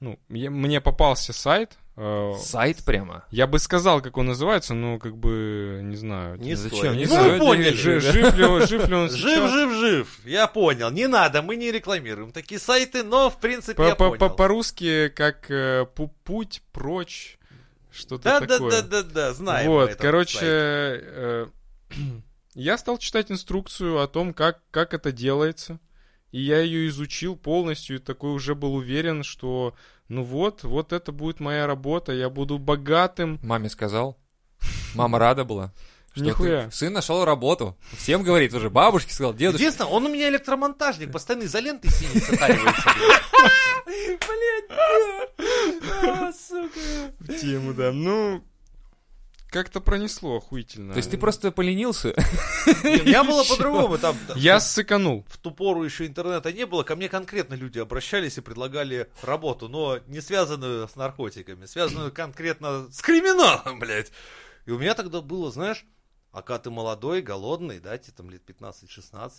[0.00, 3.24] ну, мне попался сайт, Сайт прямо.
[3.30, 6.38] я бы сказал, как он называется, но как бы, не знаю.
[6.38, 6.96] Не Зачем?
[6.96, 7.72] Не ну, вы поняли.
[7.74, 9.50] Жи- жив, ли он, жив ли он Жив, сейчас?
[9.52, 10.18] жив, жив.
[10.24, 10.90] Я понял.
[10.90, 14.34] Не надо, мы не рекламируем такие сайты, но в принципе я По- по- понял.
[14.36, 17.38] По-русски как э, пу- путь прочь,
[17.90, 18.70] что-то Да, да, такое.
[18.70, 19.68] да, да, да, знаем.
[19.70, 21.02] Вот, этот короче, сайт.
[21.04, 21.46] э,
[22.54, 25.78] я стал читать инструкцию о том, как, как это делается.
[26.32, 29.74] И я ее изучил полностью, и такой уже был уверен, что
[30.08, 33.38] ну вот, вот это будет моя работа, я буду богатым.
[33.42, 34.18] Маме сказал.
[34.94, 35.72] Мама рада была.
[36.14, 36.64] что Нихуя.
[36.66, 37.76] ты- Сын нашел работу.
[37.96, 38.68] Всем говорит уже.
[38.70, 39.64] Бабушке сказал, дедушке.
[39.64, 42.90] Единственное, он у меня электромонтажник, постоянно изолентой синей сотаривается.
[47.20, 47.92] В тему, да.
[47.92, 48.42] Ну,
[49.52, 50.94] как-то пронесло охуительно.
[50.94, 52.14] То есть ты просто поленился?
[52.66, 53.98] У меня было по-другому.
[53.98, 55.24] Там Я ссыканул.
[55.28, 59.68] в ту пору еще интернета не было, ко мне конкретно люди обращались и предлагали работу,
[59.68, 64.10] но не связанную с наркотиками, связанную конкретно с криминалом, блядь.
[64.66, 65.84] И у меня тогда было, знаешь,
[66.32, 69.30] а когда ты молодой, голодный, да, тебе там лет 15-16,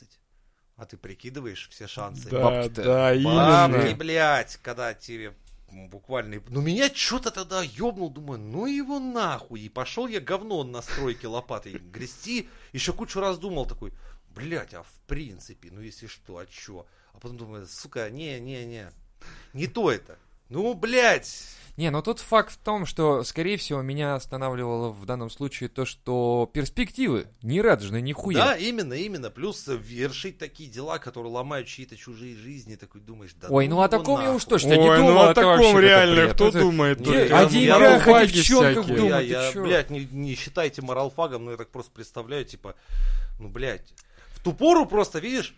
[0.75, 2.29] а ты прикидываешь все шансы.
[2.29, 2.83] Да, Бабки-то.
[2.83, 3.95] да, Бабки, именно.
[3.95, 5.33] блядь, когда тебе
[5.73, 6.41] буквально...
[6.47, 9.61] Ну, меня что-то тогда ёбнул, думаю, ну его нахуй.
[9.61, 12.49] И пошел я говно на стройке лопатой грести.
[12.71, 13.93] Еще кучу раз думал такой,
[14.29, 16.85] блядь, а в принципе, ну если что, а чё?
[17.13, 18.91] А потом думаю, сука, не-не-не,
[19.53, 20.17] не то это.
[20.49, 25.31] Ну, блядь, Не, но тут факт в том, что, скорее всего, меня останавливало в данном
[25.31, 28.45] случае то, что перспективы не радужны нихуя.
[28.45, 29.31] да, именно, именно.
[29.31, 33.89] Плюс вершить такие дела, которые ломают чьи-то чужие жизни, такой думаешь, да Ой, ну о
[33.89, 34.35] таком я нахуй.
[34.37, 35.13] уж точно не Ой, думал.
[35.13, 36.99] ну о это таком реально, кто Это- думает?
[36.99, 39.07] Не, о деньгах, о девчонках думал.
[39.07, 42.75] я, я, блядь, не, не считайте моралфагом, но я так просто представляю, типа,
[43.39, 43.95] ну, блядь,
[44.35, 45.55] в ту пору просто, видишь,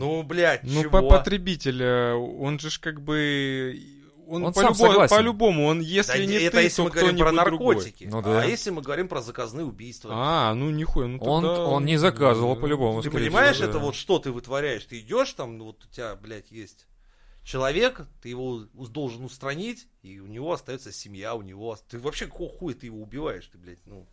[0.00, 0.90] ну, блядь, Ну, чего?
[1.02, 3.78] по потребитель, э, он же ж как бы...
[4.28, 7.16] Он, Он сам по-любому, по-любому, он Да если не это ты, если то мы говорим
[7.18, 7.74] про кто-нибудь другой.
[7.74, 8.04] наркотики.
[8.04, 8.42] Ну да.
[8.42, 10.10] А если мы говорим про заказные убийства?
[10.14, 13.02] А, ну нихуя, ну Он, тогда- он не заказывал по-любому.
[13.02, 13.84] Ты понимаешь, всего, это да.
[13.86, 14.84] вот что ты вытворяешь?
[14.84, 16.86] Ты идешь там, ну вот у тебя, блядь, есть
[17.42, 21.76] человек, ты его должен устранить, и у него остается семья, у него...
[21.88, 23.46] Ты вообще какого хуя ты его убиваешь?
[23.46, 24.06] Ты, блядь, ну...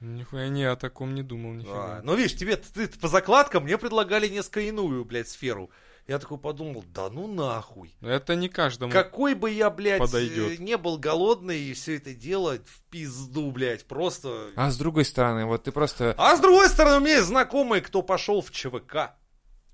[0.00, 2.00] Нихуя не, о таком не думал, А, нифига.
[2.04, 5.70] ну, видишь, тебе ты, по закладкам мне предлагали несколько иную, блядь, сферу.
[6.06, 7.94] Я такой подумал, да ну нахуй.
[8.00, 8.90] Это не каждому.
[8.90, 10.58] Какой бы я, блядь, подойдет.
[10.58, 14.50] не был голодный и все это дело в пизду, блядь, просто...
[14.56, 16.14] А с другой стороны, вот ты просто...
[16.16, 19.12] А с другой стороны, у меня есть знакомые, кто пошел в ЧВК.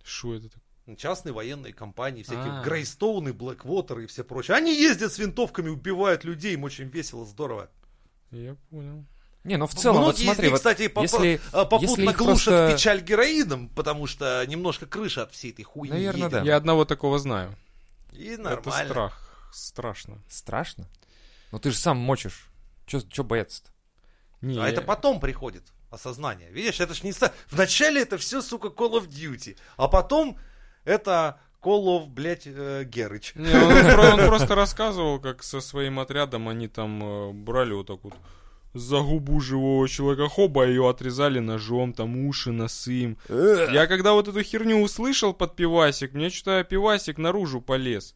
[0.03, 0.97] Шо это такое?
[0.97, 2.63] Частные военные компании, всякие А.
[2.63, 4.57] Грейстоуны, Блэквотеры и все прочее.
[4.57, 7.71] Они ездят с винтовками, убивают людей, им очень весело, здорово.
[8.31, 9.05] Я понял.
[9.47, 12.01] Не, ну в целом, вот Многие смотри, из них, вот кстати, попа- если- а, попутно
[12.03, 16.31] если глушат просто- печаль героином, потому что немножко крыша от всей этой хуйни Наверно, едет.
[16.33, 16.43] да.
[16.43, 17.55] Я одного такого знаю.
[18.13, 18.91] И Это нормально.
[18.91, 19.49] страх.
[19.53, 20.19] Страшно.
[20.29, 20.89] страшно.
[21.53, 22.49] Ну ты же сам мочишь.
[22.87, 23.71] Че бояться-то?
[24.41, 26.51] Не, А это потом приходит осознание.
[26.51, 27.13] Видишь, это ж не...
[27.51, 30.39] Вначале это все, сука, Call of Duty, а потом
[30.85, 33.33] это Call of, блядь, э, Герыч.
[33.35, 38.03] Не, он, он просто рассказывал, как со своим отрядом они там э, брали вот так
[38.05, 38.15] вот
[38.75, 43.19] за губу живого человека, хоба, ее отрезали ножом, там уши, носы им.
[43.29, 48.15] Я когда вот эту херню услышал под пивасик, мне что-то пивасик наружу полез.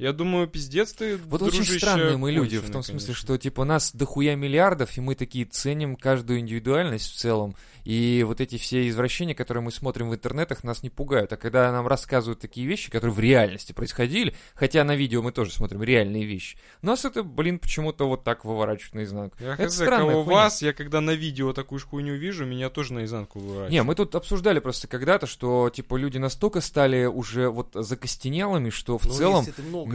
[0.00, 3.22] Я думаю, пиздец ты, Вот очень дружище, странные мы люди, в конченый, том смысле, конечно.
[3.22, 7.54] что типа нас дохуя миллиардов, и мы такие ценим каждую индивидуальность в целом.
[7.84, 11.32] И вот эти все извращения, которые мы смотрим в интернетах, нас не пугают.
[11.32, 15.52] А когда нам рассказывают такие вещи, которые в реальности происходили, хотя на видео мы тоже
[15.52, 19.36] смотрим реальные вещи, нас это, блин, почему-то вот так выворачивает наизнанку.
[19.40, 20.40] Я это хз, странная кого хуйня.
[20.40, 23.72] вас, я когда на видео такую ж хуйню вижу, меня тоже наизнанку выворачивает.
[23.72, 28.98] Не, мы тут обсуждали просто когда-то, что типа люди настолько стали уже вот закостенелыми, что
[28.98, 29.46] в Ну, целом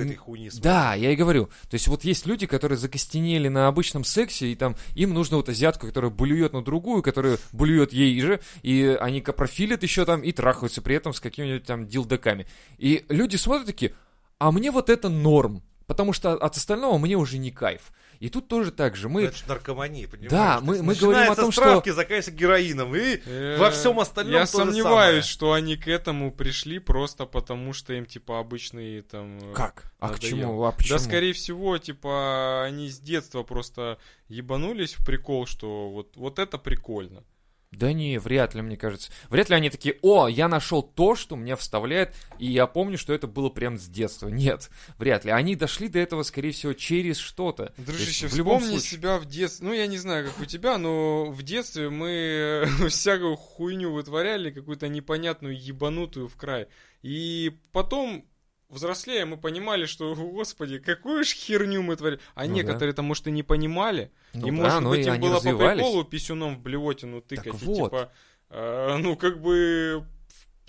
[0.01, 0.63] м, этой хуйни смотришь.
[0.63, 1.45] Да, я и говорю.
[1.69, 5.49] То есть вот есть люди, которые закостенели на обычном сексе, и там им нужно вот
[5.49, 10.31] азиатку, которая блюет на другую, которая блюет ей же, и они капрофилят еще там и
[10.31, 12.47] трахаются при этом с какими-нибудь там дилдаками.
[12.77, 13.93] И люди смотрят такие,
[14.37, 17.91] а мне вот это норм, потому что от остального мне уже не кайф.
[18.19, 19.09] И тут тоже так же.
[19.09, 19.23] Мы...
[19.23, 20.31] Это ж наркомания, понимаешь?
[20.31, 23.71] Да, мы- мы говорим о начинается том, с что- травки, заканчивается героином, и Э, во
[23.71, 25.21] всем остальном Я то же сомневаюсь, самое.
[25.23, 29.37] что они к этому пришли просто потому, что им, типа, обычные там...
[29.39, 29.91] э, Как?
[29.99, 30.63] А к чему?
[30.63, 30.97] А почему?
[30.97, 33.97] Да, скорее всего, типа, они с детства просто
[34.27, 37.23] ебанулись в прикол, что вот, вот это прикольно.
[37.71, 39.11] Да не, вряд ли, мне кажется.
[39.29, 43.13] Вряд ли они такие, о, я нашел то, что мне вставляет, и я помню, что
[43.13, 44.29] это было прям с детства.
[44.29, 45.31] Нет, вряд ли.
[45.31, 47.67] Они дошли до этого, скорее всего, через что-то.
[47.67, 48.97] То есть Дружище, в любом вспомни случае.
[48.97, 49.67] себя в детстве.
[49.67, 54.87] Ну, я не знаю, как у тебя, но в детстве мы всякую хуйню вытворяли, какую-то
[54.87, 56.67] непонятную, ебанутую в край.
[57.01, 58.25] И потом,
[58.69, 62.19] взрослея, мы понимали, что, господи, какую ж херню мы творили.
[62.33, 64.11] А Ну некоторые там, может, и не понимали.
[64.33, 67.47] Ну и, да, может ну быть, им было по приколу писюном в блевотину тыкать.
[67.61, 67.91] и, вот.
[67.91, 68.11] типа,
[68.49, 70.05] э, ну, как бы,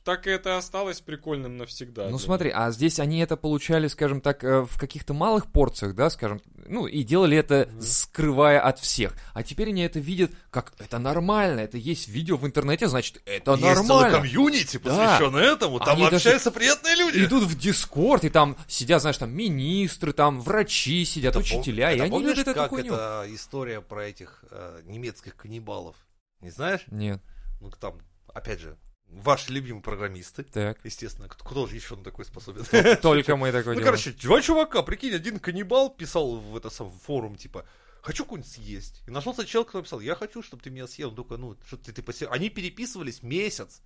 [0.07, 2.09] так и это осталось прикольным навсегда.
[2.09, 6.09] Ну смотри, а здесь они это получали, скажем так, э, в каких-то малых порциях, да,
[6.11, 9.15] скажем, ну и делали это скрывая от всех.
[9.35, 13.53] А теперь они это видят как это нормально, это есть видео в интернете, значит это
[13.55, 14.19] Есть нормально.
[14.19, 14.91] комьюнити, Да.
[14.91, 17.25] посвященный этому, там Они даже общаются приятные люди.
[17.25, 21.93] Идут в Дискорд, и там сидят, знаешь, там министры, там врачи сидят, Это учителя, пом-
[21.93, 22.95] и это они помнишь, любят эту как хуйню.
[22.95, 25.97] это история про этих э, немецких каннибалов?
[26.41, 26.83] Не знаешь?
[26.93, 27.21] Нет,
[27.61, 27.99] Ну, там,
[28.33, 28.77] опять же,
[29.17, 30.45] ваши любимые программисты.
[30.45, 30.79] так.
[30.85, 32.65] Естественно, кто, кто же еще на такой способен?
[33.03, 37.37] Только мы такое Ну, короче, два чувака, прикинь, один каннибал писал в это сам форум,
[37.37, 37.67] типа,
[38.03, 39.03] хочу какую-нибудь съесть.
[39.07, 41.11] И нашелся человек, который написал, я хочу, чтобы ты меня съел.
[41.13, 43.81] Такой, ну, что ты, ты посе-» Они переписывались месяц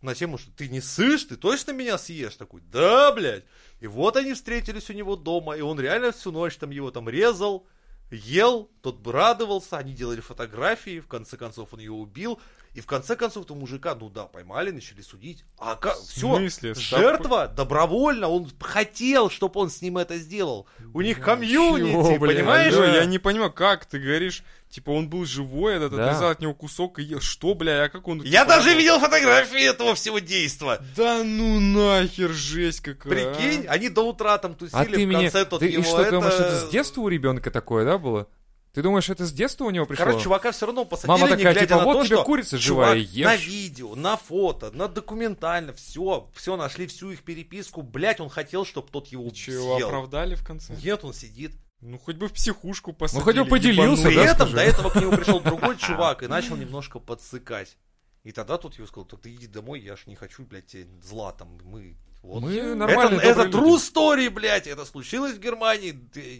[0.00, 2.36] на тему, что ты не сышь, ты точно меня съешь?
[2.36, 3.44] Такой, да, блядь.
[3.80, 7.08] И вот они встретились у него дома, и он реально всю ночь там его там
[7.08, 7.66] резал,
[8.10, 12.40] ел, тот радовался, они делали фотографии, в конце концов он ее убил,
[12.74, 15.44] и в конце концов этого мужика, ну да, поймали, начали судить.
[15.58, 16.74] А как, В все, смысле?
[16.74, 20.66] жертва добровольно, он хотел, чтобы он с ним это сделал.
[20.92, 22.74] У них Чего, комьюнити, блин, понимаешь?
[22.74, 26.06] Алло, я не понимаю, как ты говоришь, типа он был живой, этот Да.
[26.10, 27.20] отрезал от него кусок и ел.
[27.20, 28.22] Что, бля, а как он...
[28.22, 28.78] Я типа, даже работал?
[28.78, 30.80] видел фотографии этого всего действа.
[30.96, 33.34] Да ну нахер, жесть какая.
[33.36, 36.00] Прикинь, они до утра там тусили, А ты в конце тот Ты его и что,
[36.02, 36.10] это...
[36.10, 38.26] думаешь, это с детства у ребенка такое, да, было?
[38.74, 40.04] Ты думаешь, это с детства у него пришло?
[40.06, 42.24] Короче, чувака все равно посадили, Мама не такая, глядя типа, на вот то, тебе что
[42.24, 43.24] курица чувак живая, ешь.
[43.24, 47.82] на видео, на фото, на документально, все, все нашли, всю их переписку.
[47.82, 49.86] Блять, он хотел, чтобы тот его Чего, съел.
[49.86, 50.74] оправдали в конце?
[50.82, 51.52] Нет, он сидит.
[51.80, 53.22] Ну, хоть бы в психушку посадили.
[53.22, 54.54] хоть бы поделился, При да, этом скажи?
[54.56, 57.76] до этого к нему пришел другой чувак и начал немножко подсыкать.
[58.24, 60.86] И тогда тут его сказал, так ты иди домой, я ж не хочу, блядь, тебе
[61.00, 61.94] зла там, мы...
[62.22, 62.40] Вот.
[62.42, 63.82] Мы это, нормальные, это добрые true люди.
[63.84, 65.90] story, блядь, это случилось в Германии,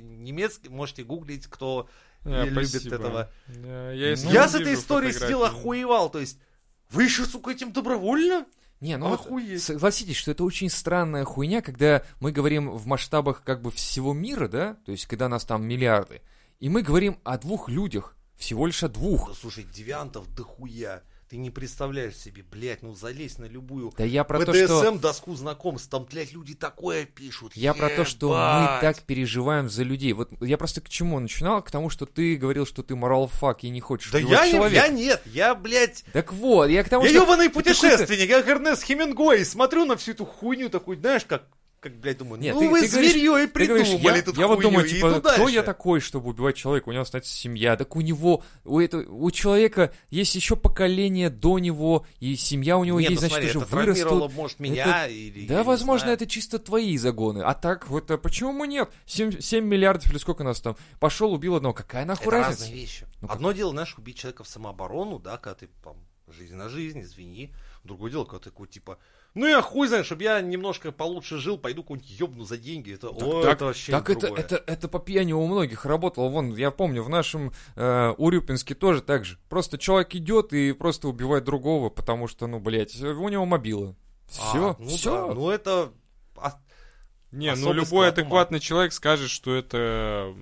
[0.01, 1.91] немецкий, можете гуглить, кто
[2.25, 2.95] А, любит спасибо.
[2.95, 3.31] этого.
[3.49, 5.61] Я, я если я не с этой историей сидел фотографии.
[5.61, 6.39] охуевал, то есть,
[6.91, 8.47] вы еще, сука, этим добровольно?
[8.81, 9.63] Не, ну вот Охуеть.
[9.63, 14.49] согласитесь, что это очень странная хуйня, когда мы говорим в масштабах как бы всего мира,
[14.49, 16.21] да, то есть когда нас там миллиарды,
[16.61, 19.29] и мы говорим о двух людях, всего лишь о двух.
[19.29, 21.03] Да слушай, девиантов дохуя.
[21.35, 24.93] Ты не представляешь себе, блядь, ну залезь на любую Да я про то, что...
[24.93, 27.57] Доску знакомств, там, блядь, люди такое пишут.
[27.57, 30.13] Я про то, что мы так переживаем за людей.
[30.13, 31.61] Вот я просто к чему начинал?
[31.61, 34.87] К тому, что ты говорил, что ты морал фак и не хочешь Да я, человека.
[34.87, 37.23] я нет, я, блядь, Так вот, я к тому, я что...
[37.25, 41.49] ебаный это какой-то- путешественник, я Эрнест Хемингуэй, смотрю на всю эту хуйню такую, знаешь, как
[41.85, 44.23] как, блядь, думаю, Нет, ну ты- вы ты говоришь- зверьё и Ты говоришь, придумали я,
[44.23, 45.63] тут я вот думаю, типа, кто я дальше.
[45.63, 46.89] такой, чтобы убивать человека?
[46.89, 47.77] У него остается семья.
[47.77, 52.85] Так у него, у, этого, у человека есть еще поколение до него, и семья у
[52.85, 54.35] него Нет, есть, ну значит, смотри, уже это вырастут.
[54.35, 55.47] может, меня или...
[55.47, 57.41] Да, я возможно, это чисто твои загоны.
[57.43, 58.91] А так, вот а почему нет?
[59.07, 60.77] 7, миллиардов или сколько нас там?
[60.99, 61.75] Пошел, убил одного.
[61.75, 62.63] Какая нахуй Это разница?
[62.63, 63.07] разные вещи.
[63.21, 63.37] Ну, как?
[63.37, 65.97] Одно дело, знаешь, убить человека в самооборону, да, когда ты там
[66.29, 67.53] жизнь на жизнь, извини.
[67.85, 68.99] Другое дело, когда ты такой, типа,
[69.35, 72.95] ну я хуй знаю, чтобы я немножко получше жил, пойду кого-нибудь ёбну за деньги.
[72.95, 76.29] Это, о, так, это вообще Так это, это, это по пьяни у многих работало.
[76.29, 79.39] Вон, я помню, в нашем э, Урюпинске тоже так же.
[79.49, 83.97] Просто человек идет и просто убивает другого, потому что, ну, блядь, у него мобила.
[84.29, 85.29] Все, А, ну все.
[85.29, 85.93] да, ну это...
[86.37, 86.55] а,
[87.31, 88.09] Не, ну любой ума.
[88.09, 90.35] адекватный человек скажет, что это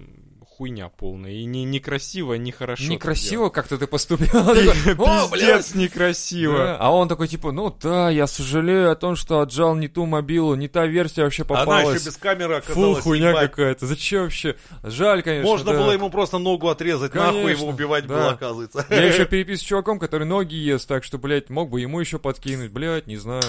[0.62, 1.32] хуйня полная.
[1.32, 2.84] И не, некрасиво, не хорошо.
[2.84, 4.28] Некрасиво как-то ты поступил.
[4.54, 6.76] Пиздец некрасиво.
[6.78, 10.54] А он такой, типа, ну да, я сожалею о том, что отжал не ту мобилу,
[10.54, 11.98] не та версия вообще Она попалась.
[11.98, 13.02] еще без камеры Фу, оказалась.
[13.02, 13.50] хуйня ебать.
[13.50, 13.86] какая-то.
[13.86, 14.56] Зачем вообще?
[14.84, 15.50] Жаль, конечно.
[15.50, 18.86] Можно было ему просто ногу отрезать, нахуй Конечно, его убивать было, оказывается.
[18.88, 22.20] Я еще перепис с чуваком, который ноги ест, так что, блядь, мог бы ему еще
[22.20, 23.42] подкинуть, блядь, не знаю.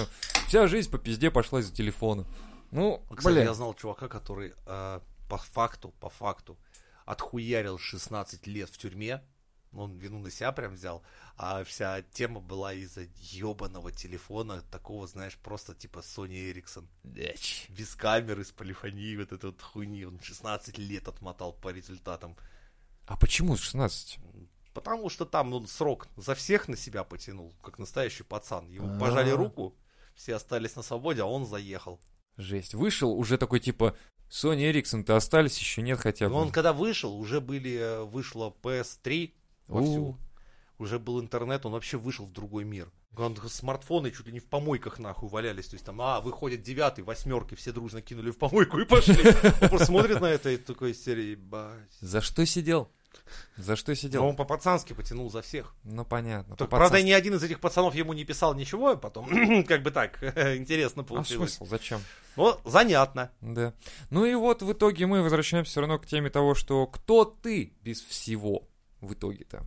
[0.48, 2.24] Вся жизнь по пизде пошла из-за телефона.
[2.72, 3.46] Ну, Кстати, блядь.
[3.46, 4.98] я знал чувака, который э,
[5.28, 6.56] по факту, по факту,
[7.04, 9.22] отхуярил 16 лет в тюрьме.
[9.72, 11.02] Он вину на себя прям взял.
[11.36, 16.86] А вся тема была из-за ебаного телефона, такого, знаешь, просто типа Sony Ericsson.
[17.02, 17.66] Блядь.
[17.70, 20.04] Без камеры, с полифонией, вот этой вот хуйни.
[20.04, 22.36] Он 16 лет отмотал по результатам.
[23.06, 24.18] А почему 16?
[24.72, 28.68] Потому что там он срок за всех на себя потянул, как настоящий пацан.
[28.68, 28.98] Ему А.
[28.98, 29.76] пожали руку,
[30.14, 32.00] все остались на свободе, а он заехал.
[32.36, 32.74] Жесть.
[32.74, 33.96] Вышел уже такой, типа,
[34.30, 36.32] Sony Ericsson-то остались, еще нет хотя бы.
[36.32, 39.32] Но он когда вышел, уже были, э, вышло PS3
[39.68, 40.16] вовсю.
[40.78, 42.90] Уже был интернет, он вообще вышел в другой мир.
[43.16, 45.68] Он, смартфоны чуть ли не в помойках нахуй валялись.
[45.68, 49.14] То есть там, а, выходит девятый, восьмерки, все дружно кинули в помойку и пошли.
[49.62, 51.92] Он просто смотрит на это и такой серии, ебать.
[52.00, 52.90] За что сидел?
[53.56, 54.24] За что Но сидел?
[54.24, 55.74] он по-пацански потянул за всех.
[55.84, 56.56] Ну, понятно.
[56.56, 59.90] Только, правда, ни один из этих пацанов ему не писал ничего, а потом, как бы
[59.90, 60.22] так,
[60.56, 61.54] интересно А получилось.
[61.54, 61.70] смысл?
[61.70, 62.00] Зачем?
[62.36, 63.30] Но занятно.
[63.40, 63.74] Да.
[64.10, 67.72] Ну и вот в итоге мы возвращаемся все равно к теме того, что кто ты
[67.82, 68.68] без всего
[69.00, 69.64] в итоге-то?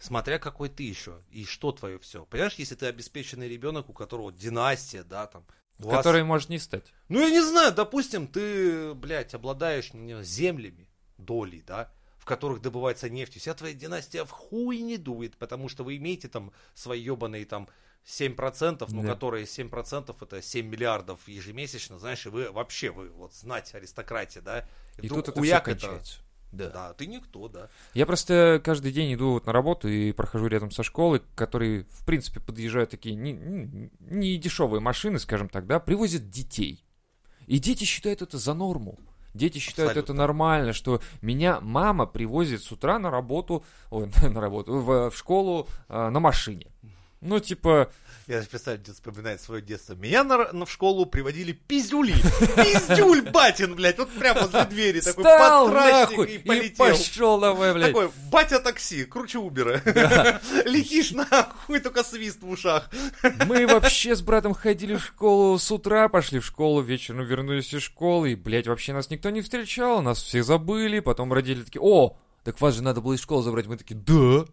[0.00, 2.24] Смотря какой ты еще и что твое все.
[2.26, 5.44] Понимаешь, если ты обеспеченный ребенок, у которого династия, да, там.
[5.78, 6.92] вас- Который может не стать.
[7.08, 12.62] Ну, я не знаю, допустим, ты, блядь, обладаешь не знаю, землями, долей, да, в которых
[12.62, 13.40] добывается нефть.
[13.40, 17.68] Вся твоя династия в хуй не дует, потому что вы имеете там свои ебаные там
[18.06, 19.08] 7%, ну, Да.
[19.08, 24.68] которые 7% это 7 миллиардов ежемесячно, знаешь, и вы вообще, вы вот знать аристократия, да,
[24.98, 26.18] И вдруг тут это все это- кончается.
[26.52, 26.68] Да.
[26.70, 27.68] Да, ты никто, да.
[27.92, 32.04] Я просто каждый день иду вот на работу и прохожу рядом со школой, которые, в
[32.06, 36.84] принципе, подъезжают такие не, не- не дешевые машины, скажем так, да, привозят детей.
[37.48, 38.96] И дети считают это за норму.
[39.34, 40.26] Дети считают это Абсолютно.
[40.26, 45.68] нормально, что меня мама привозит с утра на работу, ой, на работу, в, в школу
[45.88, 46.66] а, на машине.
[47.24, 47.92] Ну, типа,
[48.26, 49.94] Я представляю, где вспоминает свое детство.
[49.94, 52.14] Меня на, на- в школу приводили пиздюли.
[52.56, 55.00] Пиздюль, батин, блядь, вот прямо возле двери.
[55.00, 56.76] Такой подсрачник нахуй и и полетел.
[56.88, 57.92] пошел давай, блядь.
[57.92, 59.80] Такой, батя такси, круче Убера.
[60.64, 62.90] Летишь нахуй, только свист в ушах.
[63.46, 67.82] Мы вообще с братом ходили в школу с утра, пошли в школу, вечером вернулись из
[67.82, 72.16] школы, и, блядь, вообще нас никто не встречал, нас все забыли, потом родители такие, о,
[72.42, 73.66] так вас же надо было из школы забрать.
[73.66, 74.44] Мы такие, да.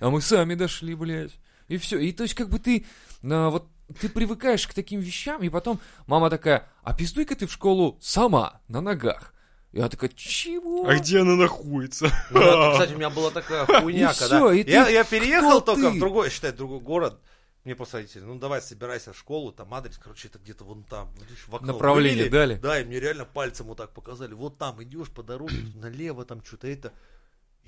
[0.00, 1.38] А мы сами дошли, блядь.
[1.68, 1.98] И все.
[1.98, 2.86] И то есть, как бы ты,
[3.24, 3.66] а, вот,
[4.00, 8.60] ты привыкаешь к таким вещам, и потом мама такая, а пиздуй-ка ты в школу сама,
[8.68, 9.34] на ногах.
[9.72, 10.88] И она такая, чего?
[10.88, 12.10] А где она находится?
[12.30, 14.36] Ну, это, кстати, у меня была такая хуйня, И когда...
[14.38, 15.96] всё, и ты- Я я переехал кто только ты?
[15.96, 17.20] в другой, считай, другой город.
[17.64, 21.12] Мне просто родители, ну давай, собирайся в школу, там адрес, короче, это где-то вон там.
[21.20, 22.32] Видишь, в окно Направление вывели.
[22.32, 22.54] дали?
[22.54, 24.32] Да, и мне реально пальцем вот так показали.
[24.32, 26.94] Вот там идешь по дороге, налево, там что-то это.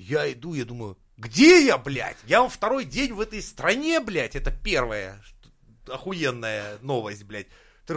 [0.01, 2.17] Я иду, я думаю, где я, блядь?
[2.27, 5.21] Я вам второй день в этой стране, блядь, это первая
[5.87, 7.49] охуенная новость, блядь.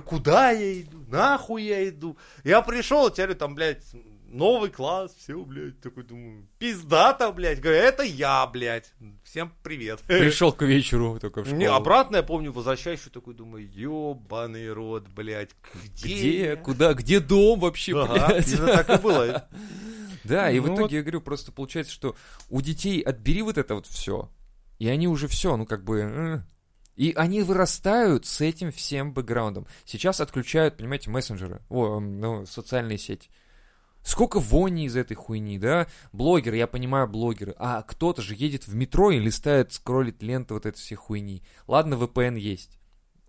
[0.06, 1.06] Куда я иду?
[1.08, 2.18] Нахуй я иду?
[2.44, 3.86] Я пришел, теперь там, блядь,
[4.34, 7.62] новый класс, все, блядь, такой думаю, пиздата, блядь.
[7.62, 8.92] Говорю, это я, блядь.
[9.24, 10.02] Всем привет.
[10.08, 11.60] Пришел к вечеру только в школу.
[11.60, 15.52] Не, обратно я помню, возвращаюсь, такой думаю, ебаный рот, блядь,
[15.84, 16.14] где?
[16.16, 16.46] Где?
[16.46, 16.94] я?» Куда?
[16.94, 18.52] Где дом вообще, Ага, блядь?
[18.52, 19.48] именно так и было.
[20.24, 22.16] Да, и в Ну итоге, я говорю, просто получается, что
[22.50, 24.32] у детей отбери вот это вот все,
[24.80, 26.00] и они уже все, ну как бы...
[26.00, 26.42] э.
[26.96, 29.68] И они вырастают с этим всем бэкграундом.
[29.84, 33.30] Сейчас отключают, понимаете, мессенджеры, о, ну, социальные сети.
[34.04, 35.88] Сколько вони из этой хуйни, да?
[36.12, 37.56] Блогеры, я понимаю, блогеры.
[37.58, 41.42] А кто-то же едет в метро и листает, скроллит ленты вот этой всей хуйни.
[41.68, 42.78] Ладно, VPN есть.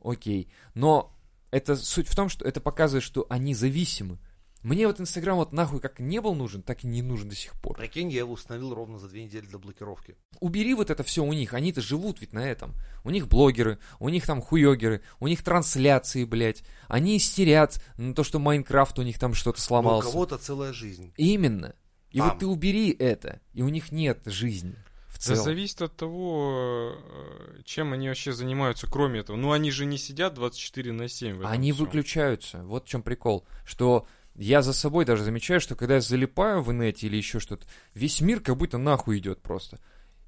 [0.02, 0.52] Окей.
[0.74, 1.16] Но
[1.52, 4.18] это суть в том, что это показывает, что они зависимы.
[4.64, 7.52] Мне вот Инстаграм вот нахуй как не был нужен, так и не нужен до сих
[7.60, 7.76] пор.
[7.76, 10.16] Прикинь, я его установил ровно за две недели до блокировки.
[10.40, 12.74] Убери вот это все у них, они-то живут ведь на этом.
[13.04, 16.64] У них блогеры, у них там хуёгеры, у них трансляции, блядь.
[16.88, 20.10] Они истерят на то, что Майнкрафт у них там что-то Но у сломался.
[20.10, 21.12] кого-то целая жизнь.
[21.18, 21.74] Именно.
[22.10, 22.30] И Там.
[22.30, 24.76] вот ты убери это, и у них нет жизни
[25.08, 25.44] в Да целом.
[25.44, 29.36] зависит от того, э, чем они вообще занимаются, кроме этого.
[29.36, 31.84] Ну, они же не сидят 24 на 7 в этом Они всём.
[31.84, 32.62] выключаются.
[32.64, 33.44] Вот в чем прикол.
[33.64, 37.66] Что я за собой даже замечаю, что когда я залипаю в инете или еще что-то,
[37.94, 39.78] весь мир как будто нахуй идет просто.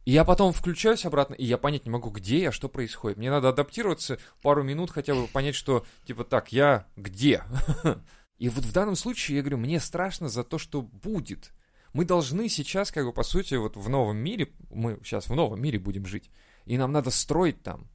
[0.04, 3.18] И я потом включаюсь обратно, и я понять не могу, где я, что происходит.
[3.18, 7.42] Мне надо адаптироваться пару минут, хотя бы понять, что, типа, так, я где?
[8.38, 11.52] И вот в данном случае, я говорю, мне страшно за то, что будет.
[11.92, 15.60] Мы должны сейчас, как бы, по сути, вот в новом мире, мы сейчас в новом
[15.60, 16.30] мире будем жить,
[16.66, 17.88] и нам надо строить там.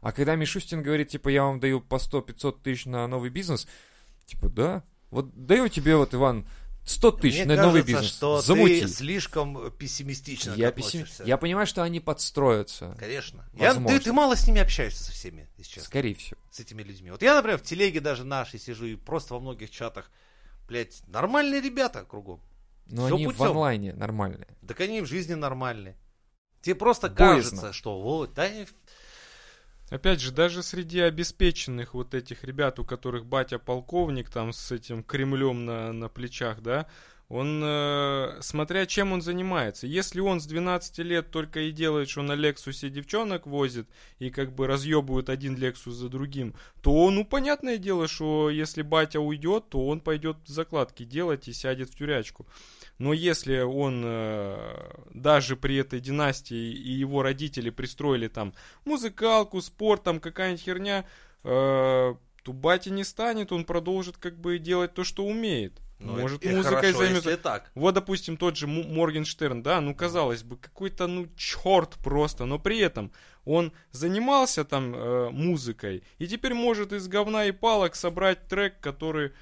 [0.00, 3.66] А когда Мишустин говорит, типа, я вам даю по 100-500 тысяч на новый бизнес,
[4.26, 4.84] типа, да,
[5.16, 6.46] вот даю тебе, вот, Иван,
[6.84, 8.12] 100 тысяч Мне на новый кажется, бизнес.
[8.16, 8.82] что Замути.
[8.82, 11.04] ты слишком пессимистично Я, относишься.
[11.04, 12.94] пессим- я понимаю, что они подстроятся.
[12.98, 13.44] Конечно.
[13.54, 16.38] Я- ты, ты мало с ними общаешься со всеми, честно, Скорее всего.
[16.50, 17.10] с этими людьми.
[17.10, 20.10] Вот я, например, в телеге даже нашей сижу и просто во многих чатах,
[20.68, 22.40] блядь, нормальные ребята кругом.
[22.86, 23.48] Но Всё они в путём.
[23.48, 24.46] онлайне нормальные.
[24.68, 25.96] Так они в жизни нормальные.
[26.60, 27.50] Тебе просто Боязно.
[27.50, 28.48] кажется, что вот, да,
[29.88, 35.04] Опять же, даже среди обеспеченных вот этих ребят, у которых батя полковник там с этим
[35.04, 36.86] Кремлем на, на плечах, да,
[37.28, 42.22] он, э, смотря чем он занимается, если он с 12 лет только и делает, что
[42.22, 43.88] на Лексусе девчонок возит
[44.20, 49.18] и как бы разъебывает один Лексус за другим, то, ну, понятное дело, что если батя
[49.20, 52.46] уйдет, то он пойдет закладки делать и сядет в тюрячку.
[52.98, 58.54] Но если он э, даже при этой династии и его родители пристроили там
[58.84, 61.04] музыкалку, спорт, там какая-нибудь херня,
[61.42, 62.14] э,
[62.44, 65.82] то батя не станет, он продолжит как бы делать то, что умеет.
[65.98, 67.30] Ну, Может, это- музыкой хорошо, займется.
[67.30, 67.70] если так.
[67.74, 72.78] Вот, допустим, тот же Моргенштерн, да, ну, казалось бы, какой-то, ну, черт просто, но при
[72.78, 73.12] этом
[73.44, 79.32] он занимался там э, музыкой, и теперь может из говна и палок собрать трек, который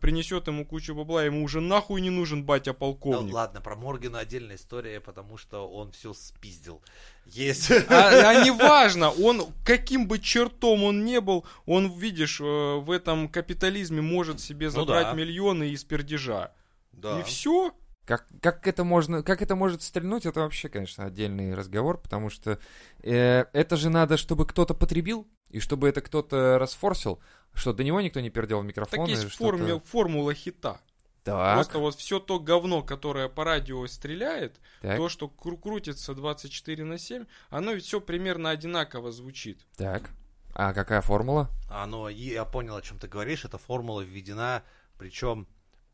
[0.00, 3.32] принесет ему кучу бабла, ему уже нахуй не нужен батя Ну, полковник.
[3.34, 6.82] ладно, про Моргана отдельная история, потому что он все спиздил.
[7.26, 7.70] Есть.
[7.70, 13.28] А, а неважно, он каким бы чертом он не был, он, видишь, э, в этом
[13.28, 15.12] капитализме может себе Ну забрать да.
[15.12, 16.52] миллионы из пердежа.
[16.92, 17.20] Да.
[17.20, 17.72] И все.
[18.04, 22.58] Как, как это можно, как это может стрельнуть, это вообще, конечно, отдельный разговор, потому что
[23.02, 27.20] э, это же надо, чтобы кто-то потребил, и чтобы это кто-то расфорсил,
[27.54, 29.00] что до него никто не пердел в микрофон.
[29.00, 30.80] Так есть форми- формула хита.
[31.24, 36.14] Так, Просто вот все то говно, которое по радио стреляет, так, то, что кру- крутится
[36.14, 39.64] 24 на 7, оно ведь все примерно одинаково звучит.
[39.76, 40.10] так.
[40.54, 41.48] А какая формула?
[41.70, 43.44] Оно, я понял, о чем ты говоришь.
[43.46, 44.62] Эта формула введена,
[44.98, 45.46] причем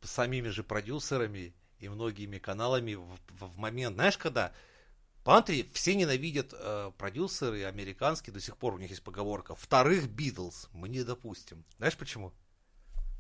[0.03, 3.03] самими же продюсерами и многими каналами в,
[3.39, 4.53] в- в момент, знаешь, когда
[5.29, 9.55] Посмотри, все ненавидят э, продюсеры американские, до сих пор у них есть поговорка.
[9.55, 11.67] Вторых Битлз мы не допустим.
[11.77, 12.33] Знаешь почему?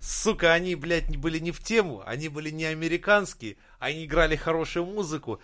[0.00, 5.42] Сука, они, блядь, были не в тему, они были не американские, они играли хорошую музыку.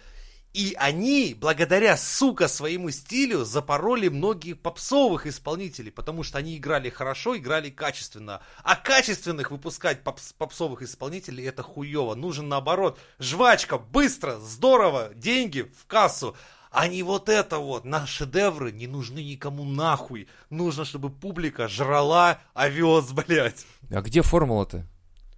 [0.54, 7.36] И они, благодаря, сука, своему стилю, запороли многих попсовых исполнителей, потому что они играли хорошо,
[7.36, 8.40] играли качественно.
[8.62, 12.14] А качественных выпускать попс- попсовых исполнителей это хуево.
[12.14, 13.00] Нужен наоборот.
[13.18, 16.36] Жвачка, быстро, здорово, деньги в кассу.
[16.70, 20.28] А не вот это вот, на шедевры не нужны никому нахуй.
[20.50, 23.66] Нужно, чтобы публика жрала овес, блядь.
[23.90, 24.86] А где формула-то?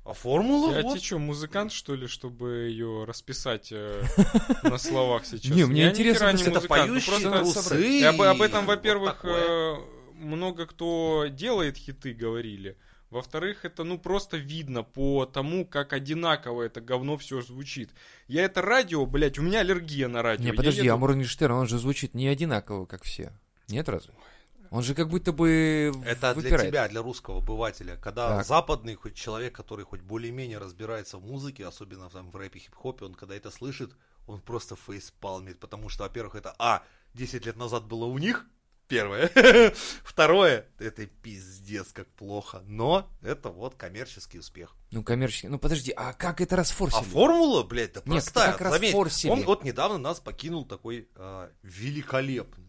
[0.06, 0.92] А формула Я вот.
[0.92, 4.04] тебе что, музыкант, что ли, чтобы ее расписать э,
[4.62, 5.50] на словах сейчас?
[5.50, 8.04] Не, мне интересно, не это ну, поющие трусы.
[8.04, 9.76] Об, об этом, во-первых, э,
[10.14, 12.76] много кто делает хиты, говорили.
[13.10, 17.90] Во-вторых, это ну просто видно по тому, как одинаково это говно все звучит.
[18.28, 20.44] Я это радио, блядь, у меня аллергия на радио.
[20.44, 23.32] Не, подожди, еду- а Моргенштерн, он же звучит не одинаково, как все.
[23.68, 24.14] Нет разве?
[24.70, 26.68] Он же как будто бы Это для выпирает.
[26.70, 27.96] тебя, для русского обывателя.
[27.96, 28.46] Когда Так.
[28.46, 33.14] западный хоть человек, который хоть более-менее разбирается в музыке, особенно там, в рэпе, хип-хопе, он
[33.14, 33.92] когда это слышит,
[34.26, 35.58] он просто фейспалмит.
[35.60, 36.82] Потому что, во-первых, это А,
[37.14, 38.44] 10 лет назад было у них,
[38.88, 39.30] первое.
[40.04, 42.62] Второе, это пиздец как плохо.
[42.66, 44.74] Но это вот коммерческий успех.
[44.92, 45.48] Ну, коммерческий.
[45.48, 47.00] Ну, подожди, а как это расфорсили?
[47.00, 48.52] А формула, блядь, да Нет, простая.
[48.54, 49.30] как Заметь, расфорсили.
[49.30, 52.65] он вот недавно нас покинул такой а, великолепный,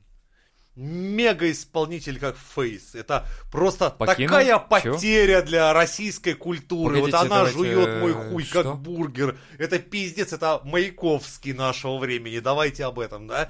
[0.78, 2.95] мега-исполнитель как Фейс.
[2.95, 4.30] Это просто Покинул?
[4.30, 4.59] такая Чё?
[4.93, 6.95] потеря для российской культуры.
[7.01, 8.63] Погодите, вот она давайте, жует мой э, хуй, что?
[8.63, 9.38] как бургер.
[9.57, 12.39] Это пиздец, это Маяковский нашего времени.
[12.39, 13.49] Давайте об этом, да?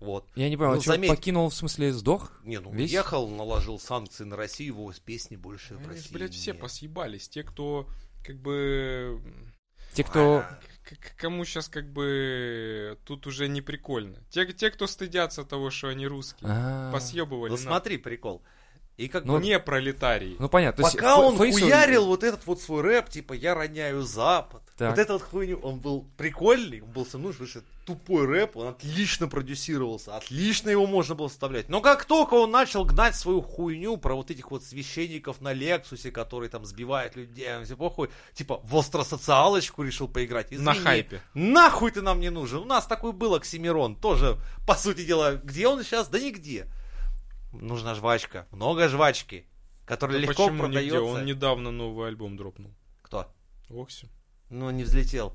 [0.00, 0.28] Вот.
[0.34, 2.32] Я не понял, Ну, а чё, заметь- покинул, в смысле, сдох?
[2.44, 2.90] Не, ну Весь?
[2.90, 6.12] уехал, наложил санкции на Россию, его с песни больше в Они ж, России.
[6.12, 7.28] блядь, все посъебались.
[7.28, 7.88] Те, кто
[8.24, 9.20] как бы...
[9.96, 10.44] Те, кто...
[10.84, 14.18] к- к- Кому сейчас как бы тут уже не прикольно.
[14.30, 17.50] Те, те, кто стыдятся того, что они русские, А, посъебывали.
[17.50, 18.42] Ну смотри, прикол.
[18.96, 20.36] И как Ну, бы Не пролетарии.
[20.38, 20.82] Ну, понятно.
[20.82, 24.62] есть Пока Ф- он Фейсу- хуярил вот этот вот свой рэп, типа «Я роняю Запад»,
[24.78, 24.90] Так.
[24.90, 27.44] вот этот хуйню, он был прикольный, он был со мной, что
[27.84, 31.68] тупой рэп, он отлично продюсировался, отлично его можно было вставлять.
[31.68, 36.10] Но как только он начал гнать свою хуйню про вот этих вот священников на Лексусе,
[36.10, 40.50] которые там сбивают людей, все похуй, типа в остросоциалочку решил поиграть.
[40.52, 41.20] На Извини, хайпе.
[41.34, 42.60] Нахуй ты нам не нужен.
[42.60, 46.08] У нас такой был Оксимирон, тоже, по сути дела, где он сейчас?
[46.08, 46.66] Да нигде.
[47.60, 49.46] Нужна жвачка, много жвачки,
[49.84, 50.90] которая Да легко почему нигде?
[50.90, 51.02] продается.
[51.02, 52.72] Он недавно новый альбом дропнул.
[53.02, 53.32] Кто?
[53.70, 54.08] Окси.
[54.50, 55.32] Ну, не взлетел.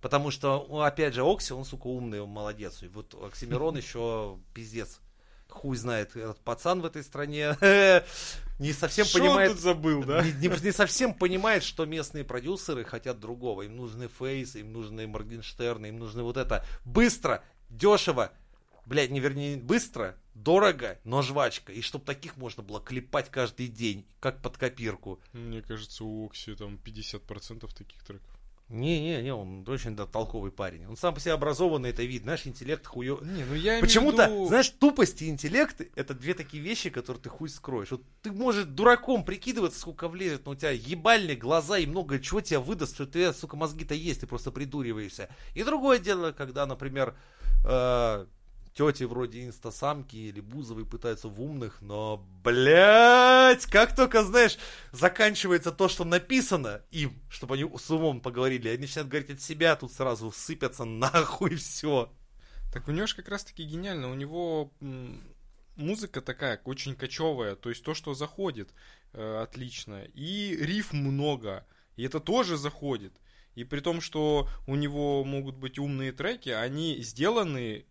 [0.00, 2.82] Потому что, опять же, Окси, он, сука, умный, он молодец.
[2.82, 5.00] И вот Оксимирон еще пиздец.
[5.48, 7.56] Хуй знает, этот пацан в этой стране
[8.60, 9.52] не совсем Шо он понимает...
[9.52, 10.22] тут забыл, да?
[10.22, 13.62] Не, не- не совсем понимает, что местные продюсеры хотят другого.
[13.62, 18.30] Им нужны фейсы, им нужны Моргенштерны, им нужны вот это быстро, дешево,
[18.90, 21.72] блядь, не вернее быстро, дорого, но жвачка.
[21.72, 25.20] И чтобы таких можно было клепать каждый день, как под копирку.
[25.32, 28.26] Мне кажется, у Окси там 50% таких треков.
[28.68, 30.86] Не-не-не, он очень да, толковый парень.
[30.86, 32.26] Он сам по себе образованный, это видно.
[32.26, 33.20] Знаешь, интеллект хуё...
[33.20, 37.28] Не, ну я Почему-то, виду- знаешь, тупость и интеллект это две такие вещи, которые ты
[37.28, 37.90] хуй скроешь.
[37.90, 42.40] Вот ты можешь дураком прикидываться, сколько влезет, но у тебя ебальные глаза и много чего
[42.40, 45.28] тебя выдаст, что ты, сука, мозги-то есть, ты просто придуриваешься.
[45.54, 47.16] И другое дело, когда, например,
[47.64, 48.26] э,
[48.74, 54.58] тети вроде инстасамки или Бузовой пытаются в умных, но, блядь, как только, знаешь,
[54.92, 59.76] заканчивается то, что написано им, чтобы они с умом поговорили, они начинают говорить от себя,
[59.76, 62.12] тут сразу сыпятся нахуй все.
[62.72, 64.10] Так у него же как раз таки гениально.
[64.10, 64.72] У него
[65.76, 67.56] музыка такая, очень кочевая.
[67.56, 68.72] То есть то, что заходит,
[69.12, 70.04] э, отлично.
[70.14, 71.66] И рифм много.
[71.96, 73.12] И это тоже заходит.
[73.56, 77.86] И при том, что у него могут быть умные треки, они сделаны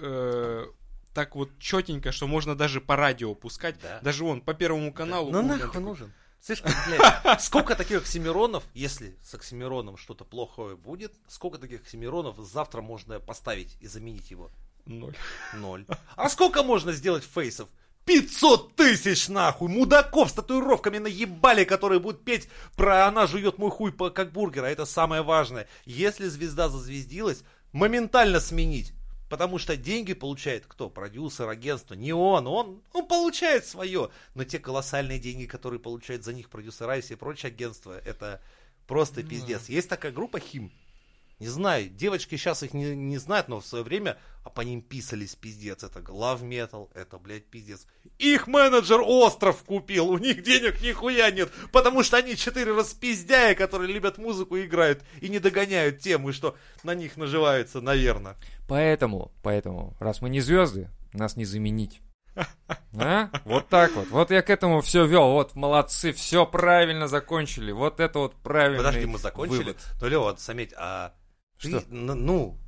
[0.00, 0.66] э,
[1.14, 3.76] так вот четенько, что можно даже по радио пускать.
[3.82, 4.00] Да.
[4.02, 5.30] Даже он по первому каналу.
[5.30, 6.12] Ну будет, нахуй такой, нужен.
[6.40, 12.80] Слишком, блядь, сколько таких оксимиронов, если с оксимироном что-то плохое будет, сколько таких оксимиронов завтра
[12.80, 14.50] можно поставить и заменить его?
[14.86, 15.16] Ноль.
[15.54, 15.86] Ноль.
[16.16, 17.68] А сколько можно сделать фейсов?
[18.06, 23.92] 500 тысяч нахуй мудаков с татуировками наебали, которые будут петь про «она жует мой хуй
[23.92, 25.68] как бургер», а это самое важное.
[25.84, 27.42] Если звезда зазвездилась,
[27.72, 28.94] моментально сменить.
[29.28, 30.88] Потому что деньги получает кто?
[30.88, 31.94] Продюсер, агентство.
[31.94, 34.10] Не он, он, он получает свое.
[34.34, 38.40] Но те колоссальные деньги, которые получают за них продюсера и все прочие агентства, это
[38.86, 39.68] просто Ну пиздец.
[39.68, 40.72] Есть такая группа Хим.
[41.38, 44.18] Не знаю, девочки сейчас их не, не знают, но в свое время
[44.48, 45.84] а по ним писались пиздец.
[45.84, 47.86] Это Love Metal, это, блядь, пиздец.
[48.16, 53.92] Их менеджер остров купил, у них денег нихуя нет, потому что они четыре распиздяя, которые
[53.92, 58.36] любят музыку и играют, и не догоняют темы, что на них наживаются, наверное.
[58.66, 62.00] Поэтому, поэтому, раз мы не звезды, нас не заменить.
[62.98, 63.28] А?
[63.44, 64.08] Вот так вот.
[64.08, 65.32] Вот я к этому все вел.
[65.32, 67.70] Вот молодцы, все правильно закончили.
[67.70, 69.58] Вот это вот правильный Подожди, мы закончили.
[69.58, 69.76] вывод.
[70.00, 71.12] Ну, Лева, вот заметь, а
[71.58, 71.78] Что?
[71.78, 72.58] н- ну,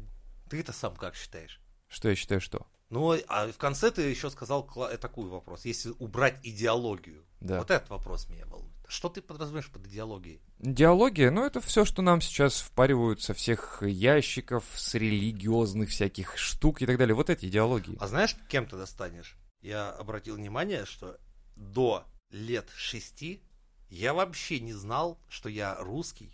[0.48, 1.60] ты-то сам как считаешь?
[1.88, 2.66] Что я считаю, что?
[2.90, 5.64] Ну, а в конце ты еще сказал э, такой вопрос.
[5.64, 7.24] Если убрать идеологию.
[7.40, 7.58] Да.
[7.58, 8.74] Вот этот вопрос меня волнует.
[8.88, 10.42] Что ты подразумеваешь под идеологией?
[10.58, 16.82] Диалогия, ну это все, что нам сейчас впаривают со всех ящиков, с религиозных всяких штук
[16.82, 17.14] и так далее.
[17.14, 17.96] Вот эти идеологии.
[18.00, 19.36] А знаешь, кем ты достанешь?
[19.62, 21.18] Я обратил внимание, что
[21.54, 23.40] до лет шести
[23.88, 26.32] я вообще не знал, что я русский.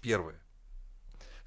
[0.00, 0.40] Первое.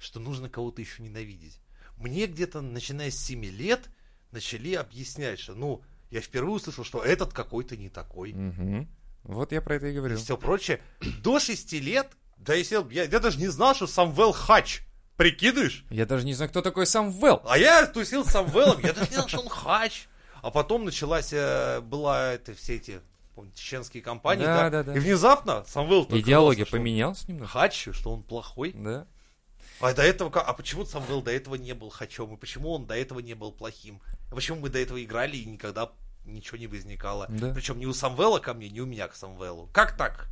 [0.02, 1.60] Что нужно кого-то еще ненавидеть.
[1.96, 3.88] Мне где-то, начиная с 7 лет,
[4.32, 8.32] начали объяснять, что, ну, я впервые услышал, что этот какой-то не такой.
[8.32, 8.88] Мгм.
[9.22, 10.16] Вот я про это и И говорю.
[10.16, 10.82] все прочее.
[11.22, 14.80] До 6 лет, да я, сидел- я, я даже не знал, что Самвел Хач.
[15.16, 15.84] Прикидываешь?
[15.90, 17.40] Я даже не знаю, кто такой сам Вэл.
[17.46, 20.08] А я тусил с Самвелом, я даже не знал, что он хач.
[20.42, 23.00] А потом началась, э, была это все эти
[23.36, 24.96] помните, чеченские компании, Да, да, да, да.
[24.96, 27.46] И внезапно Самвел Идеология поменялась немного.
[27.46, 28.72] Хач, что он плохой.
[28.72, 29.06] Да.
[29.82, 32.32] А до этого, а почему Самвел до этого не был хачом?
[32.34, 34.00] И почему он до этого не был плохим?
[34.30, 35.90] А почему мы до этого играли и никогда
[36.24, 37.26] ничего не возникало?
[37.28, 37.52] Да.
[37.52, 39.68] Причем ни у Самвела ко мне, ни у меня к Самвелу.
[39.72, 40.28] Как так?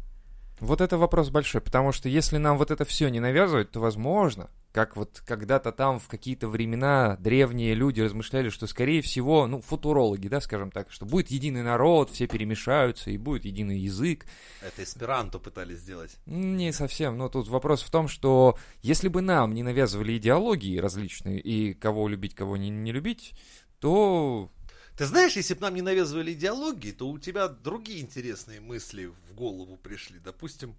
[0.60, 4.50] Вот это вопрос большой, потому что если нам вот это все не навязывать, то возможно,
[4.72, 10.28] как вот когда-то там в какие-то времена древние люди размышляли, что, скорее всего, ну, футурологи,
[10.28, 14.26] да, скажем так, что будет единый народ, все перемешаются, и будет единый язык.
[14.62, 16.16] Это эсперанто пытались сделать.
[16.26, 21.40] Не совсем, но тут вопрос в том, что если бы нам не навязывали идеологии различные,
[21.40, 23.32] и кого любить, кого не, не любить,
[23.80, 24.52] то
[24.96, 29.34] Ты знаешь, если бы нам не навязывали идеологии, то у тебя другие интересные мысли в
[29.34, 30.18] голову пришли.
[30.18, 30.76] Допустим,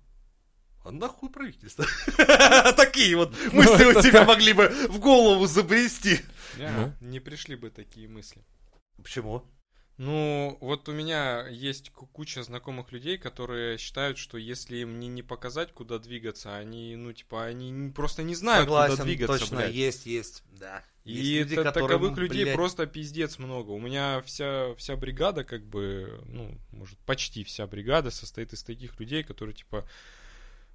[0.83, 1.85] а нахуй правительство?
[2.75, 6.19] Такие вот мысли у тебя могли бы в голову забрести.
[6.57, 8.43] Не, Не пришли бы такие мысли.
[8.97, 9.43] Почему?
[9.97, 15.07] Ну, вот у меня есть ку- куча знакомых людей, которые считают, что если им не,
[15.07, 19.57] не показать, куда двигаться, они, ну, типа, они просто не знают, куда Согласен, двигаться, точно,
[19.57, 19.73] блядь.
[19.75, 20.83] есть, есть, да.
[21.03, 23.71] И Есть люди, та- которым, таковых людей блядь, просто пиздец много.
[23.71, 28.99] У меня вся, вся бригада, как бы, ну, может, почти вся бригада состоит из таких
[28.99, 29.87] людей, которые, типа,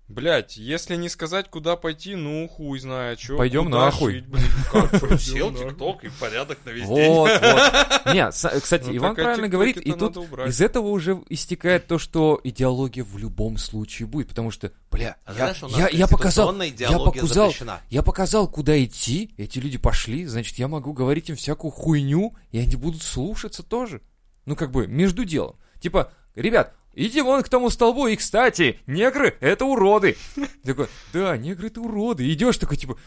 [0.08, 3.36] блядь, если не сказать, куда пойти, ну, хуй знает, что.
[3.36, 4.24] Пойдем нахуй.
[5.18, 7.10] Сел ТикТок и порядок на весь день.
[7.10, 8.06] Вот, вот.
[8.14, 10.48] Не, кстати, Ну, Иван а правильно говорит, и тут убрать.
[10.48, 15.32] из этого уже истекает то, что идеология в любом случае будет, потому что, бля, А
[15.32, 17.80] я, знаешь, у нас я, я показал, я идеология показал, запрещена.
[17.90, 22.58] я показал, куда идти, эти люди пошли, значит, я могу говорить им всякую хуйню, и
[22.58, 24.02] они будут слушаться тоже.
[24.44, 25.56] Ну, как бы, между делом.
[25.80, 30.16] Типа, ребят, иди вон к тому столбу, и, кстати, негры— это уроды.
[30.64, 32.32] Такой, да, негры— это уроды.
[32.32, 32.98] Идешь такой, типа,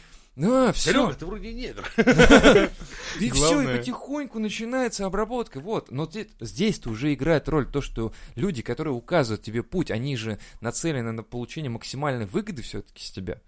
[0.42, 0.92] а, все.
[0.92, 1.84] Серега, ты вроде негр.
[3.20, 5.60] И все, и потихоньку начинается обработка.
[5.60, 5.92] Вот.
[5.92, 10.40] Но здесь- здесь-то уже играет роль то, что люди, которые указывают тебе путь, они же
[10.62, 13.42] нацелены на получение максимальной выгоды все-таки с тебя.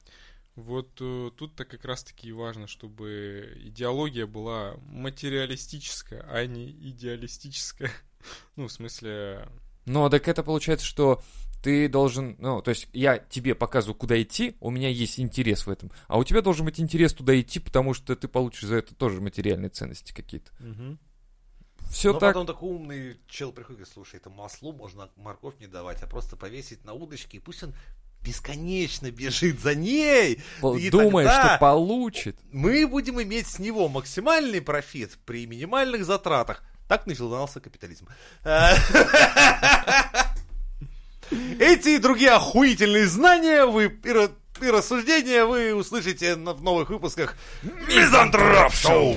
[0.56, 7.92] Вот э, тут-то как раз-таки и важно, чтобы идеология была материалистическая, а не идеалистическая.
[8.56, 9.48] Ну, в смысле...
[9.86, 11.22] Но так это получается, что
[11.62, 15.70] ты должен, ну, то есть я тебе показываю, куда идти, у меня есть интерес в
[15.70, 18.96] этом, а у тебя должен быть интерес туда идти, потому что ты получишь за это
[18.96, 20.52] тоже материальные ценности какие-то.
[21.92, 22.34] Все Но так.
[22.34, 26.08] потом такой умный чел приходит и говорит, слушай, это маслу можно морковь не давать, а
[26.08, 27.74] просто повесить на удочке, и пусть он
[28.24, 30.40] бесконечно бежит за ней.
[30.62, 32.38] Думает, тогда что получит.
[32.52, 36.64] Мы будем иметь с него максимальный профит при минимальных затратах.
[36.92, 38.06] Так начинался капитализм.
[38.44, 38.74] Э,
[41.58, 47.38] Эти и другие охуительные знания вы и ра- и рассуждения вы услышите в новых выпусках
[47.64, 49.16] Мизантроп Шоу.